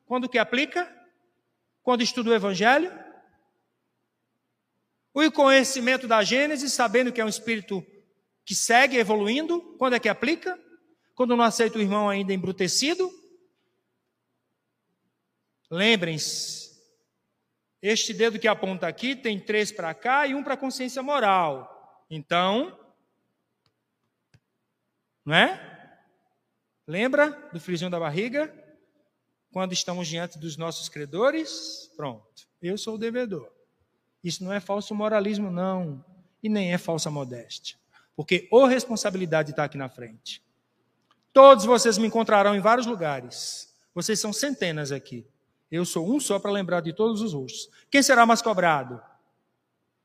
quando 0.05 0.29
que 0.29 0.37
aplica? 0.37 0.91
Quando 1.81 2.01
estuda 2.01 2.29
o 2.29 2.33
Evangelho? 2.33 2.91
O 5.13 5.31
conhecimento 5.31 6.07
da 6.07 6.23
Gênesis, 6.23 6.73
sabendo 6.73 7.11
que 7.11 7.21
é 7.21 7.25
um 7.25 7.29
espírito 7.29 7.85
que 8.45 8.55
segue 8.55 8.97
evoluindo, 8.97 9.61
quando 9.77 9.93
é 9.93 9.99
que 9.99 10.09
aplica? 10.09 10.59
Quando 11.15 11.35
não 11.35 11.43
aceita 11.43 11.77
o 11.77 11.81
irmão 11.81 12.09
ainda 12.09 12.33
embrutecido? 12.33 13.11
Lembrem-se, 15.69 16.63
este 17.81 18.13
dedo 18.13 18.39
que 18.39 18.47
aponta 18.47 18.87
aqui 18.87 19.15
tem 19.15 19.39
três 19.39 19.71
para 19.71 19.93
cá 19.93 20.25
e 20.27 20.33
um 20.33 20.43
para 20.43 20.53
a 20.53 20.57
consciência 20.57 21.01
moral. 21.01 22.05
Então, 22.09 22.79
não 25.25 25.35
é? 25.35 25.72
Lembra 26.87 27.49
do 27.51 27.59
frisinho 27.59 27.89
da 27.89 27.99
barriga? 27.99 28.53
Quando 29.51 29.73
estamos 29.73 30.07
diante 30.07 30.37
dos 30.37 30.57
nossos 30.57 30.89
credores? 30.89 31.91
Pronto, 31.95 32.47
eu 32.61 32.77
sou 32.77 32.95
o 32.95 32.97
devedor. 32.97 33.49
Isso 34.23 34.43
não 34.43 34.51
é 34.51 34.59
falso 34.59 34.95
moralismo, 34.95 35.51
não. 35.51 36.03
E 36.41 36.49
nem 36.49 36.73
é 36.73 36.77
falsa 36.77 37.09
modéstia. 37.09 37.77
Porque 38.15 38.49
a 38.51 38.67
responsabilidade 38.67 39.51
está 39.51 39.63
aqui 39.63 39.77
na 39.77 39.89
frente. 39.89 40.41
Todos 41.31 41.65
vocês 41.65 41.97
me 41.97 42.07
encontrarão 42.07 42.55
em 42.55 42.59
vários 42.59 42.85
lugares. 42.85 43.73
Vocês 43.93 44.19
são 44.19 44.31
centenas 44.31 44.91
aqui. 44.91 45.25
Eu 45.71 45.85
sou 45.85 46.07
um 46.07 46.19
só 46.19 46.37
para 46.37 46.51
lembrar 46.51 46.81
de 46.81 46.93
todos 46.93 47.21
os 47.21 47.33
rostos. 47.33 47.69
Quem 47.89 48.03
será 48.03 48.25
mais 48.25 48.41
cobrado? 48.41 49.01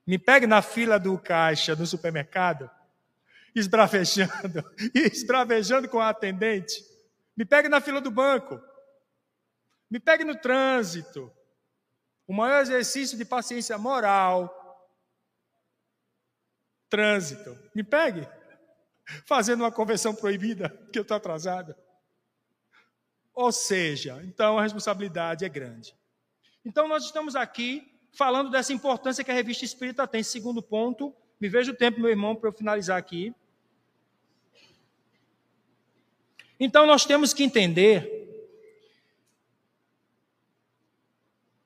Me 0.07 0.19
pegue 0.19 0.47
na 0.47 0.63
fila 0.63 0.99
do 0.99 1.19
caixa 1.19 1.77
do 1.77 1.87
supermercado, 1.87 2.71
esbravejando, 3.59 4.65
esbravejando 4.95 5.89
com 5.89 6.01
a 6.01 6.11
atendente. 6.11 6.85
Me 7.37 7.45
pegue 7.45 7.69
na 7.69 7.81
fila 7.81 8.01
do 8.01 8.11
banco. 8.11 8.61
Me 9.91 9.99
pegue 10.01 10.25
no 10.25 10.37
trânsito. 10.37 11.33
O 12.27 12.33
maior 12.33 12.61
exercício 12.61 13.17
de 13.17 13.25
paciência 13.25 13.79
moral 13.79 14.59
Trânsito. 16.89 17.57
Me 17.75 17.85
pegue. 17.85 18.27
Fazendo 19.27 19.61
uma 19.61 19.73
conversão 19.73 20.15
proibida, 20.15 20.69
porque 20.71 20.99
eu 20.99 21.03
estou 21.03 21.17
atrasado. 21.17 21.75
Ou 23.35 23.53
seja, 23.53 24.21
então 24.25 24.59
a 24.59 24.63
responsabilidade 24.63 25.45
é 25.45 25.49
grande. 25.49 25.95
Então 26.65 26.89
nós 26.89 27.05
estamos 27.05 27.37
aqui 27.37 27.95
falando 28.13 28.51
dessa 28.51 28.73
importância 28.73 29.23
que 29.23 29.31
a 29.31 29.35
revista 29.35 29.65
espírita 29.65 30.07
tem. 30.07 30.23
Segundo 30.23 30.63
ponto, 30.63 31.15
me 31.41 31.49
veja 31.49 31.71
o 31.71 31.77
tempo, 31.77 32.01
meu 32.01 32.11
irmão, 32.11 32.35
para 32.35 32.49
eu 32.49 32.53
finalizar 32.53 32.99
aqui. 32.99 33.35
Então 36.59 36.87
nós 36.87 37.05
temos 37.05 37.33
que 37.33 37.45
entender 37.45 38.19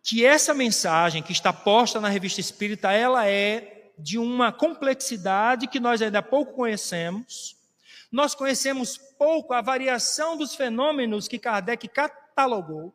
que 0.02 0.24
essa 0.24 0.52
mensagem 0.52 1.22
que 1.22 1.32
está 1.32 1.52
posta 1.52 2.00
na 2.00 2.08
revista 2.08 2.40
espírita, 2.40 2.92
ela 2.92 3.26
é 3.26 3.92
de 3.96 4.18
uma 4.18 4.52
complexidade 4.52 5.68
que 5.68 5.78
nós 5.78 6.02
ainda 6.02 6.20
pouco 6.22 6.54
conhecemos. 6.54 7.56
Nós 8.10 8.34
conhecemos 8.34 8.98
pouco 8.98 9.54
a 9.54 9.62
variação 9.62 10.36
dos 10.36 10.54
fenômenos 10.54 11.28
que 11.28 11.38
Kardec 11.38 11.88
catalogou. 11.88 12.92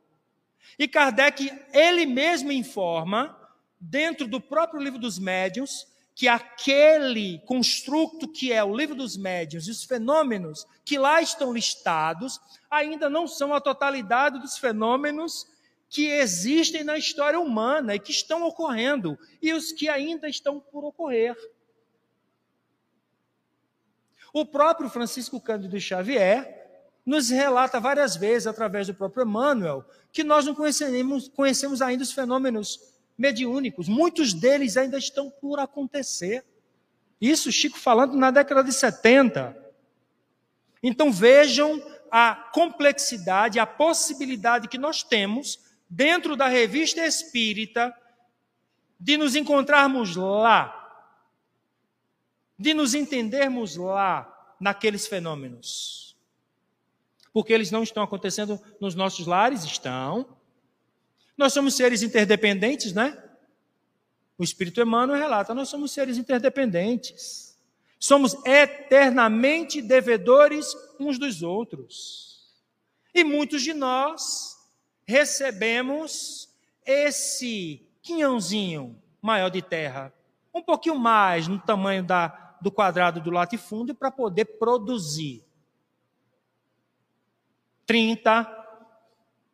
E 0.77 0.87
Kardec, 0.87 1.51
ele 1.73 2.05
mesmo 2.05 2.51
informa, 2.51 3.35
dentro 3.79 4.27
do 4.27 4.41
próprio 4.41 4.81
livro 4.81 4.99
dos 4.99 5.17
médiuns, 5.17 5.87
que 6.17 6.27
aquele 6.27 7.37
construto 7.45 8.27
que 8.27 8.51
é 8.51 8.63
o 8.63 8.75
livro 8.75 8.95
dos 8.95 9.15
médiuns 9.15 9.67
e 9.67 9.69
os 9.71 9.83
fenômenos 9.83 10.65
que 10.83 10.97
lá 10.97 11.21
estão 11.21 11.53
listados 11.53 12.41
ainda 12.71 13.07
não 13.07 13.27
são 13.27 13.53
a 13.53 13.61
totalidade 13.61 14.39
dos 14.39 14.57
fenômenos 14.57 15.45
que 15.87 16.07
existem 16.07 16.83
na 16.83 16.97
história 16.97 17.39
humana 17.39 17.93
e 17.93 17.99
que 17.99 18.09
estão 18.09 18.41
ocorrendo, 18.47 19.15
e 19.39 19.53
os 19.53 19.71
que 19.71 19.87
ainda 19.87 20.27
estão 20.27 20.59
por 20.59 20.83
ocorrer. 20.83 21.37
O 24.33 24.43
próprio 24.43 24.89
Francisco 24.89 25.39
Cândido 25.39 25.79
Xavier 25.79 26.81
nos 27.05 27.29
relata 27.29 27.79
várias 27.79 28.15
vezes, 28.15 28.47
através 28.47 28.87
do 28.87 28.95
próprio 28.95 29.23
Emmanuel, 29.23 29.85
que 30.11 30.23
nós 30.23 30.47
não 30.47 30.55
conhecemos, 30.55 31.27
conhecemos 31.29 31.79
ainda 31.79 32.01
os 32.01 32.11
fenômenos 32.11 32.96
mediúnicos. 33.17 33.87
Muitos 33.87 34.33
deles 34.33 34.77
ainda 34.77 34.97
estão 34.97 35.29
por 35.29 35.59
acontecer. 35.59 36.45
Isso, 37.19 37.51
Chico 37.51 37.79
falando 37.79 38.15
na 38.15 38.29
década 38.29 38.63
de 38.63 38.71
70. 38.71 39.57
Então 40.83 41.11
vejam 41.11 41.81
a 42.11 42.35
complexidade, 42.53 43.59
a 43.59 43.65
possibilidade 43.65 44.67
que 44.67 44.77
nós 44.77 45.03
temos 45.03 45.59
dentro 45.89 46.35
da 46.35 46.47
revista 46.47 47.05
espírita, 47.05 47.95
de 48.99 49.17
nos 49.17 49.35
encontrarmos 49.35 50.15
lá, 50.15 50.73
de 52.57 52.73
nos 52.73 52.93
entendermos 52.93 53.75
lá 53.75 54.55
naqueles 54.59 55.07
fenômenos. 55.07 56.17
Porque 57.31 57.53
eles 57.53 57.69
não 57.69 57.83
estão 57.83 58.01
acontecendo 58.01 58.59
nos 58.79 58.95
nossos 58.95 59.27
lares? 59.27 59.63
Estão. 59.63 60.36
Nós 61.37 61.53
somos 61.53 61.75
seres 61.75 62.01
interdependentes, 62.01 62.93
né? 62.93 63.21
O 64.37 64.43
Espírito 64.43 64.81
Emmanuel 64.81 65.19
relata: 65.19 65.53
nós 65.53 65.69
somos 65.69 65.91
seres 65.91 66.17
interdependentes. 66.17 67.57
Somos 67.99 68.35
eternamente 68.45 69.81
devedores 69.81 70.75
uns 70.99 71.17
dos 71.17 71.41
outros. 71.41 72.55
E 73.13 73.23
muitos 73.23 73.63
de 73.63 73.73
nós 73.73 74.55
recebemos 75.05 76.49
esse 76.85 77.87
quinhãozinho 78.01 79.01
maior 79.21 79.49
de 79.49 79.61
terra, 79.61 80.13
um 80.53 80.61
pouquinho 80.61 80.97
mais 80.97 81.47
no 81.47 81.59
tamanho 81.59 82.03
da, 82.03 82.57
do 82.61 82.71
quadrado 82.71 83.19
do 83.19 83.31
latifúndio 83.31 83.95
para 83.95 84.11
poder 84.11 84.45
produzir. 84.45 85.43
30 87.85 88.56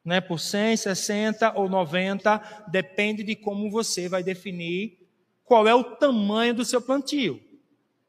né, 0.04 0.20
por 0.20 0.40
100, 0.40 0.78
60 0.78 1.54
ou 1.58 1.70
90, 1.70 2.66
depende 2.68 3.24
de 3.24 3.36
como 3.36 3.72
você 3.72 4.10
vai 4.10 4.22
definir 4.22 5.00
qual 5.46 5.68
é 5.68 5.74
o 5.74 5.84
tamanho 5.84 6.54
do 6.54 6.66
seu 6.66 6.82
plantio. 6.82 7.42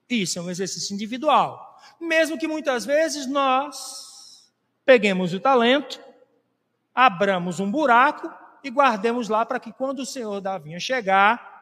Isso 0.09 0.38
é 0.38 0.42
um 0.42 0.51
exercício 0.51 0.95
individual. 0.95 1.78
Mesmo 2.01 2.38
que 2.38 2.49
muitas 2.49 2.84
vezes 2.84 3.26
nós 3.26 4.53
peguemos 4.84 5.32
o 5.32 5.40
talento, 5.40 6.01
abramos 6.95 7.61
um 7.61 7.70
buraco 7.70 8.32
e 8.62 8.70
guardemos 8.70 9.28
lá 9.28 9.45
para 9.45 9.61
que 9.61 9.72
quando 9.72 10.01
o 10.01 10.07
Senhor 10.07 10.40
da 10.40 10.59
vinha 10.59 10.80
chegar, 10.80 11.55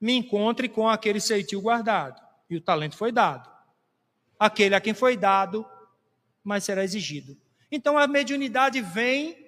me 0.00 0.14
encontre 0.14 0.68
com 0.68 0.88
aquele 0.88 1.20
ceitil 1.20 1.60
guardado. 1.60 2.20
E 2.48 2.56
o 2.56 2.60
talento 2.60 2.96
foi 2.96 3.12
dado. 3.12 3.50
Aquele 4.38 4.74
a 4.74 4.80
quem 4.80 4.94
foi 4.94 5.16
dado, 5.16 5.66
mas 6.42 6.64
será 6.64 6.82
exigido. 6.82 7.36
Então 7.70 7.98
a 7.98 8.06
mediunidade 8.06 8.80
vem 8.80 9.39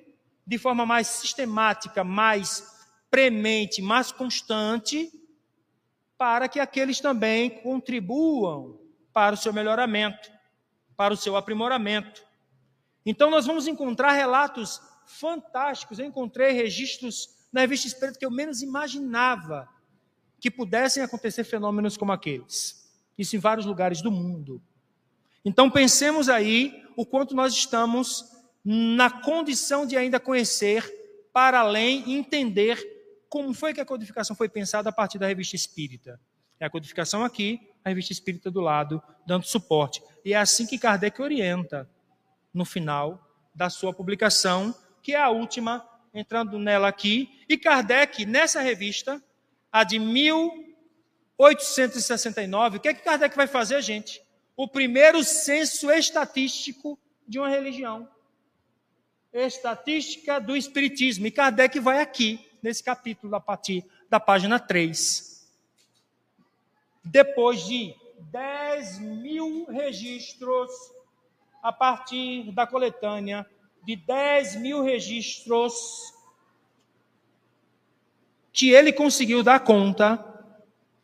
de 0.47 0.59
forma 0.59 0.85
mais 0.85 1.07
sistemática, 1.07 2.03
mais 2.03 2.73
premente, 3.11 3.83
mais 3.83 4.11
constante, 4.11 5.11
para 6.17 6.49
que 6.49 6.61
aqueles 6.61 7.01
também 7.01 7.51
contribuam 7.51 8.79
para 9.13 9.35
o 9.35 9.37
seu 9.37 9.53
melhoramento, 9.53 10.31
para 10.97 11.13
o 11.13 11.17
seu 11.17 11.37
aprimoramento. 11.37 12.25
Então, 13.05 13.31
nós 13.31 13.47
vamos 13.47 13.67
encontrar 13.67 14.13
relatos 14.13 14.81
fantásticos. 15.05 15.99
Eu 15.99 16.07
encontrei 16.07 16.53
registros 16.53 17.29
na 17.53 17.61
revista 17.61 17.87
Espírita 17.87 18.19
que 18.19 18.25
eu 18.25 18.31
menos 18.31 18.63
imaginava 18.63 19.69
que 20.41 20.51
pudessem 20.51 21.03
acontecer 21.03 21.45
fenômenos 21.45 21.97
como 21.97 22.13
aqueles. 22.13 22.91
Isso 23.19 23.37
em 23.37 23.39
vários 23.39 23.67
lugares 23.67 24.01
do 24.01 24.11
mundo. 24.11 24.63
Então, 25.45 25.71
pensemos 25.71 26.29
aí 26.29 26.85
o 26.97 27.05
quanto 27.05 27.35
nós 27.35 27.53
estamos 27.53 28.32
na 28.65 29.11
condição 29.11 29.87
de 29.87 29.97
ainda 29.97 30.21
conhecer 30.21 30.85
para 31.33 31.61
além 31.61 32.13
entender 32.13 32.79
como 33.29 33.55
foi 33.55 33.73
que 33.73 33.81
a 33.81 33.85
codificação 33.85 34.37
foi 34.37 34.49
pensada 34.49 34.91
a 34.91 34.93
partir 34.93 35.19
da 35.19 35.27
revista 35.27 35.57
espírita. 35.57 36.21
É 36.61 36.67
a 36.67 36.71
codificação 36.71 37.25
aqui, 37.25 37.61
a 37.85 37.89
revista 37.89 38.13
espírita 38.13 38.51
do 38.51 38.61
lado, 38.61 39.03
dando 39.27 39.47
suporte. 39.47 40.03
E 40.25 40.35
é 40.35 40.37
assim 40.37 40.67
que 40.67 40.79
Kardec 40.79 41.21
orienta 41.21 41.89
no 42.53 42.65
final 42.65 43.29
da 43.55 43.71
sua 43.71 43.93
publicação, 43.93 44.75
que 45.03 45.15
é 45.15 45.21
a 45.21 45.31
última, 45.31 45.85
entrando 46.15 46.59
nela 46.59 46.89
aqui. 46.89 47.45
E 47.49 47.57
Kardec, 47.57 48.27
nessa 48.27 48.61
revista, 48.61 49.23
a 49.73 49.83
de 49.83 49.99
1869, 49.99 52.77
o 52.77 52.81
que 52.81 52.89
é 52.89 52.95
que 52.95 53.03
Kardec 53.03 53.35
vai 53.35 53.47
fazer, 53.47 53.81
gente? 53.83 54.23
O 54.55 54.69
primeiro 54.69 55.25
censo 55.25 55.91
estatístico 55.91 56.99
de 57.27 57.39
uma 57.39 57.49
religião. 57.49 58.07
Estatística 59.33 60.39
do 60.39 60.57
Espiritismo. 60.57 61.27
E 61.27 61.31
Kardec 61.31 61.79
vai 61.81 62.01
aqui 62.01 62.47
nesse 62.63 62.83
capítulo, 62.83 63.35
a 63.35 63.41
partir 63.41 63.85
da 64.09 64.21
página 64.21 64.59
3. 64.59 65.49
Depois 67.03 67.65
de 67.65 67.95
10 68.31 68.99
mil 68.99 69.67
registros, 69.67 70.71
a 71.63 71.73
partir 71.73 72.53
da 72.53 72.67
coletânea 72.67 73.47
de 73.85 73.97
10 73.97 74.57
mil 74.57 74.83
registros 74.83 76.13
que 78.53 78.71
ele 78.71 78.93
conseguiu 78.93 79.43
dar 79.43 79.61
conta, 79.61 80.23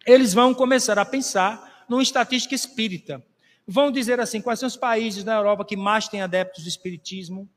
eles 0.07 0.33
vão 0.35 0.55
começar 0.55 0.99
a 0.99 1.05
pensar 1.05 1.87
numa 1.89 2.03
estatística 2.03 2.55
espírita. 2.55 3.25
Vão 3.67 3.91
dizer 3.91 4.21
assim: 4.21 4.41
quais 4.41 4.61
são 4.61 4.67
os 4.67 4.77
países 4.77 5.25
na 5.25 5.35
Europa 5.35 5.65
que 5.65 5.77
mais 5.77 6.09
têm 6.09 6.23
adeptos 6.23 6.65
do 6.65 6.69
espiritismo? 6.69 7.49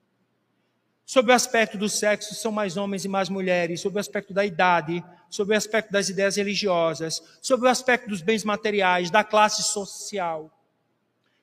Sobre 1.11 1.33
o 1.33 1.35
aspecto 1.35 1.77
do 1.77 1.89
sexo, 1.89 2.33
são 2.33 2.53
mais 2.53 2.77
homens 2.77 3.03
e 3.03 3.09
mais 3.09 3.27
mulheres. 3.27 3.81
Sobre 3.81 3.97
o 3.97 3.99
aspecto 3.99 4.33
da 4.33 4.45
idade, 4.45 5.03
sobre 5.29 5.53
o 5.53 5.57
aspecto 5.57 5.91
das 5.91 6.07
ideias 6.07 6.37
religiosas, 6.37 7.21
sobre 7.41 7.67
o 7.67 7.69
aspecto 7.69 8.07
dos 8.07 8.21
bens 8.21 8.45
materiais, 8.45 9.11
da 9.11 9.21
classe 9.21 9.61
social, 9.61 10.49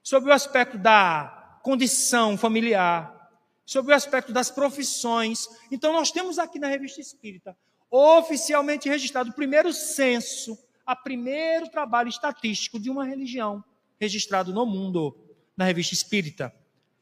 sobre 0.03 0.31
o 0.31 0.33
aspecto 0.33 0.79
da 0.79 1.61
condição 1.63 2.39
familiar, 2.39 3.31
sobre 3.67 3.93
o 3.93 3.95
aspecto 3.95 4.33
das 4.33 4.51
profissões. 4.51 5.47
Então, 5.71 5.93
nós 5.93 6.11
temos 6.11 6.39
aqui 6.39 6.59
na 6.59 6.69
Revista 6.69 7.03
Espírita, 7.03 7.55
oficialmente 7.91 8.89
registrado, 8.89 9.29
o 9.29 9.35
primeiro 9.35 9.71
censo, 9.75 10.59
a 10.87 10.97
primeiro 10.97 11.69
trabalho 11.69 12.09
estatístico 12.09 12.81
de 12.81 12.89
uma 12.89 13.05
religião 13.05 13.63
registrado 14.01 14.51
no 14.51 14.65
mundo, 14.65 15.15
na 15.55 15.67
Revista 15.67 15.93
Espírita, 15.93 16.55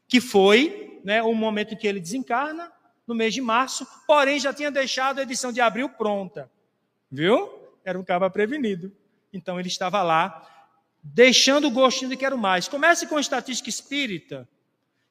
que 0.07 0.21
foi 0.21 1.01
né, 1.03 1.21
o 1.21 1.33
momento 1.33 1.73
em 1.73 1.77
que 1.77 1.87
ele 1.87 1.99
desencarna, 1.99 2.71
no 3.07 3.15
mês 3.15 3.33
de 3.33 3.41
março, 3.41 3.87
porém 4.05 4.37
já 4.37 4.53
tinha 4.53 4.69
deixado 4.69 5.19
a 5.19 5.23
edição 5.23 5.51
de 5.51 5.61
abril 5.61 5.87
pronta. 5.87 6.51
Viu? 7.09 7.49
Era 7.85 7.97
um 7.97 8.03
cara 8.03 8.29
prevenido. 8.29 8.91
Então 9.31 9.57
ele 9.57 9.69
estava 9.69 10.03
lá, 10.03 10.45
deixando 11.01 11.67
o 11.67 11.71
gostinho 11.71 12.09
de 12.09 12.17
quero 12.17 12.37
mais. 12.37 12.67
Comece 12.67 13.07
com 13.07 13.15
a 13.15 13.21
estatística 13.21 13.69
espírita, 13.69 14.47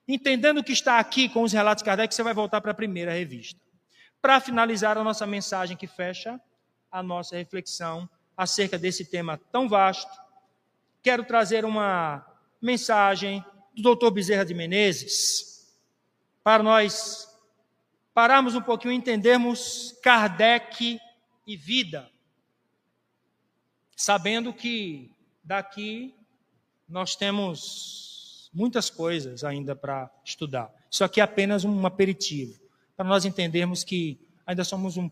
entendendo 0.07 0.59
o 0.59 0.65
que 0.65 0.73
está 0.73 0.99
aqui 0.99 1.29
com 1.29 1.43
os 1.43 1.53
relatos 1.53 1.83
de 1.83 1.87
Kardec, 1.87 2.15
você 2.15 2.23
vai 2.23 2.35
voltar 2.35 2.61
para 2.61 2.73
a 2.73 2.75
primeira 2.75 3.13
revista. 3.13 3.59
Para 4.21 4.41
finalizar 4.41 4.99
a 4.99 5.05
nossa 5.05 5.27
mensagem 5.27 5.77
que 5.77 5.87
fecha 5.87 6.39
a 6.91 7.03
nossa 7.03 7.37
reflexão 7.37 8.09
acerca 8.37 8.79
desse 8.79 9.05
tema 9.07 9.41
tão 9.51 9.69
vasto, 9.69 10.11
quero 11.03 11.25
trazer 11.25 11.65
uma 11.65 12.27
mensagem 12.61 13.45
do 13.77 13.95
Dr. 13.95 14.11
Bezerra 14.11 14.45
de 14.45 14.55
Menezes, 14.55 15.77
para 16.43 16.63
nós 16.63 17.29
pararmos 18.15 18.55
um 18.55 18.63
pouquinho 18.63 18.93
e 18.93 18.97
entendermos 18.97 19.95
Kardec 20.03 20.99
e 21.47 21.57
vida, 21.57 22.11
sabendo 23.95 24.53
que 24.53 25.13
daqui 25.45 26.15
nós 26.89 27.15
temos 27.15 28.51
muitas 28.55 28.89
coisas 28.89 29.45
ainda 29.45 29.77
para 29.77 30.11
estudar. 30.25 30.73
Isso 30.91 31.05
aqui 31.05 31.21
é 31.21 31.25
apenas 31.25 31.65
um 31.65 31.85
aperitivo, 31.85 32.59
para 32.97 33.05
nós 33.05 33.27
entendermos 33.27 33.85
que 33.85 34.19
ainda 34.47 34.65
somos 34.65 34.97
um, 34.97 35.11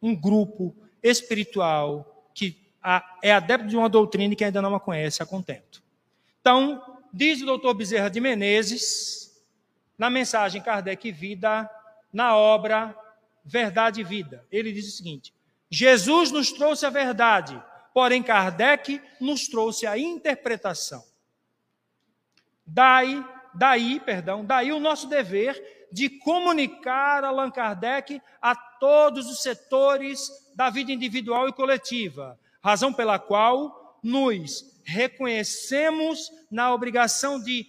um 0.00 0.14
grupo 0.14 0.76
espiritual 1.02 2.30
que 2.32 2.56
é 3.22 3.32
adepto 3.32 3.66
de 3.66 3.76
uma 3.76 3.88
doutrina 3.88 4.34
que 4.36 4.44
ainda 4.44 4.62
não 4.62 4.74
a 4.74 4.80
conhece 4.80 5.22
a 5.22 5.26
contento. 5.26 5.82
Então, 6.40 6.89
diz 7.12 7.42
o 7.42 7.46
doutor 7.46 7.74
Bezerra 7.74 8.08
de 8.08 8.20
Menezes, 8.20 9.42
na 9.98 10.08
mensagem 10.08 10.62
Kardec 10.62 11.10
Vida, 11.12 11.68
na 12.12 12.36
obra 12.36 12.96
Verdade 13.44 14.00
e 14.00 14.04
Vida. 14.04 14.46
Ele 14.50 14.72
diz 14.72 14.88
o 14.88 14.96
seguinte: 14.96 15.34
Jesus 15.68 16.30
nos 16.30 16.52
trouxe 16.52 16.86
a 16.86 16.90
verdade, 16.90 17.60
porém 17.92 18.22
Kardec 18.22 19.00
nos 19.20 19.48
trouxe 19.48 19.86
a 19.86 19.98
interpretação. 19.98 21.04
Daí, 22.66 23.24
daí, 23.54 24.00
perdão, 24.00 24.44
daí 24.44 24.72
o 24.72 24.80
nosso 24.80 25.08
dever 25.08 25.88
de 25.92 26.08
comunicar 26.08 27.24
Allan 27.24 27.50
Kardec 27.50 28.22
a 28.40 28.54
todos 28.54 29.28
os 29.28 29.42
setores 29.42 30.30
da 30.54 30.70
vida 30.70 30.92
individual 30.92 31.48
e 31.48 31.52
coletiva, 31.52 32.38
razão 32.62 32.92
pela 32.92 33.18
qual 33.18 33.98
nos 34.02 34.69
reconhecemos 34.84 36.30
na 36.50 36.72
obrigação 36.72 37.40
de 37.40 37.66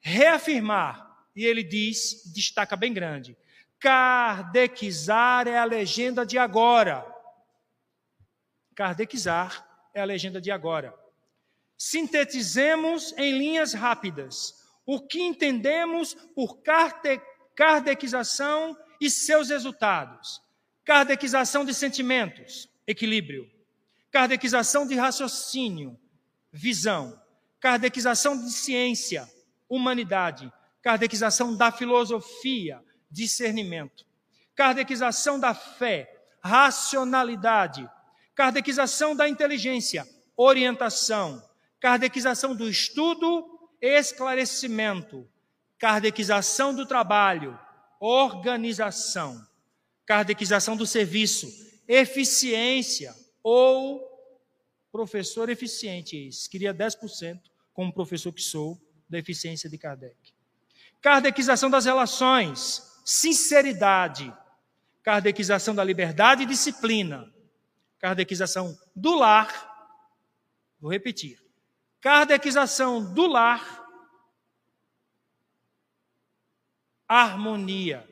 reafirmar 0.00 1.10
e 1.34 1.44
ele 1.44 1.62
diz, 1.62 2.32
destaca 2.34 2.76
bem 2.76 2.92
grande: 2.92 3.36
Kardecizar 3.78 5.48
é 5.48 5.58
a 5.58 5.64
legenda 5.64 6.24
de 6.26 6.38
agora. 6.38 7.06
Kardecizar 8.74 9.66
é 9.94 10.00
a 10.00 10.04
legenda 10.04 10.40
de 10.40 10.50
agora. 10.50 10.94
Sintetizemos 11.76 13.14
em 13.16 13.38
linhas 13.38 13.72
rápidas 13.72 14.54
o 14.84 15.00
que 15.00 15.20
entendemos 15.20 16.14
por 16.34 16.62
kardecização 17.54 18.76
e 19.00 19.08
seus 19.08 19.48
resultados. 19.48 20.42
Kardecização 20.84 21.64
de 21.64 21.72
sentimentos, 21.72 22.68
equilíbrio. 22.86 23.50
Kardecização 24.10 24.86
de 24.86 24.96
raciocínio, 24.96 25.98
visão. 26.52 27.20
Kardecização 27.60 28.36
de 28.42 28.50
ciência, 28.50 29.28
humanidade 29.68 30.50
Kardecização 30.82 31.56
da 31.56 31.70
filosofia, 31.70 32.82
discernimento. 33.10 34.06
Kardecização 34.54 35.38
da 35.38 35.54
fé, 35.54 36.10
racionalidade. 36.40 37.88
Kardecização 38.34 39.14
da 39.14 39.28
inteligência, 39.28 40.08
orientação. 40.36 41.42
Kardecização 41.78 42.54
do 42.54 42.68
estudo, 42.68 43.68
esclarecimento. 43.80 45.28
Kardecização 45.78 46.74
do 46.74 46.86
trabalho, 46.86 47.58
organização. 47.98 49.46
Kardecização 50.06 50.76
do 50.76 50.86
serviço, 50.86 51.46
eficiência 51.86 53.14
ou 53.42 54.09
professor 54.90 55.48
eficiente. 55.48 56.30
Queria 56.50 56.74
10% 56.74 57.40
como 57.72 57.92
professor 57.92 58.32
que 58.32 58.42
sou 58.42 58.80
da 59.08 59.18
eficiência 59.18 59.68
de 59.68 59.78
Kardec. 59.78 60.16
Kardecização 61.00 61.70
das 61.70 61.84
relações, 61.84 62.82
sinceridade. 63.04 64.32
Kardecização 65.02 65.74
da 65.74 65.82
liberdade 65.82 66.42
e 66.42 66.46
disciplina. 66.46 67.32
Kardecização 67.98 68.78
do 68.94 69.14
lar. 69.14 69.68
Vou 70.78 70.90
repetir. 70.90 71.42
Kardecização 72.00 73.12
do 73.14 73.26
lar. 73.26 73.80
Harmonia. 77.08 78.08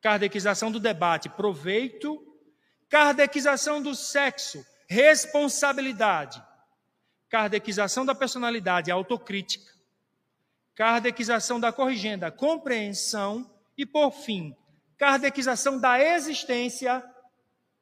Kardecização 0.00 0.70
do 0.70 0.78
debate, 0.78 1.28
proveito. 1.28 2.24
Kardecização 2.88 3.82
do 3.82 3.94
sexo, 3.94 4.64
responsabilidade. 4.88 6.42
Kardecização 7.28 8.06
da 8.06 8.14
personalidade, 8.14 8.90
autocrítica. 8.90 9.70
Kardecização 10.74 11.60
da 11.60 11.70
corrigenda, 11.70 12.32
compreensão. 12.32 13.48
E, 13.76 13.84
por 13.84 14.10
fim, 14.10 14.56
kardecização 14.96 15.78
da 15.78 16.02
existência, 16.02 17.04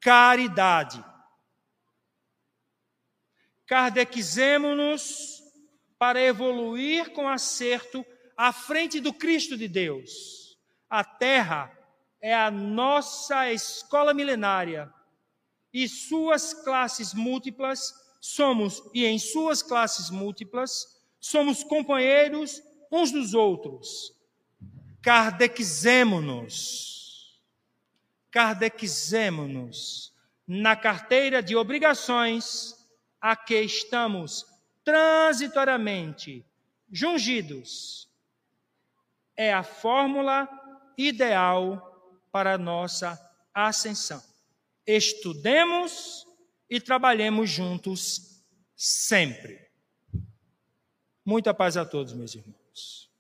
caridade. 0.01 1.03
Kardecizemos-nos 3.67 5.43
para 5.99 6.21
evoluir 6.21 7.13
com 7.13 7.29
acerto 7.29 8.05
à 8.37 8.53
frente 8.53 9.01
do 9.01 9.13
Cristo 9.13 9.57
de 9.57 9.67
Deus. 9.67 10.59
A 10.91 11.03
terra 11.03 11.73
é 12.21 12.35
a 12.35 12.51
nossa 12.51 13.51
escola 13.51 14.13
milenária 14.13 14.93
e 15.77 15.87
suas 15.87 16.55
classes 16.55 17.13
múltiplas 17.13 17.95
somos 18.19 18.83
e 18.95 19.05
em 19.05 19.19
suas 19.19 19.63
classes 19.63 20.09
múltiplas 20.09 21.05
somos 21.21 21.63
companheiros 21.63 22.63
uns 22.91 23.13
dos 23.13 23.35
outros. 23.35 24.17
Kardecizemo-nos. 25.03 27.43
Kardecizemo-nos 28.31 30.15
na 30.47 30.75
carteira 30.75 31.43
de 31.43 31.55
obrigações 31.55 32.75
a 33.21 33.37
que 33.37 33.61
estamos 33.61 34.47
transitoriamente 34.83 36.43
jungidos. 36.91 38.09
É 39.37 39.53
a 39.53 39.63
fórmula 39.63 40.49
ideal 40.97 42.17
para 42.33 42.55
a 42.55 42.59
nossa 42.59 43.21
ascensão. 43.53 44.36
Estudemos 44.87 46.25
e 46.71 46.81
trabalhemos 46.81 47.51
juntos 47.51 48.45
sempre. 48.77 49.59
Muita 51.25 51.53
paz 51.53 51.77
a 51.77 51.85
todos, 51.85 52.13
meus 52.13 52.37
irmãos. 52.37 53.11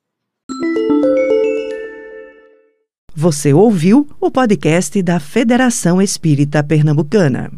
Você 3.13 3.53
ouviu 3.53 4.09
o 4.21 4.31
podcast 4.31 5.03
da 5.03 5.19
Federação 5.19 6.01
Espírita 6.01 6.63
Pernambucana. 6.63 7.51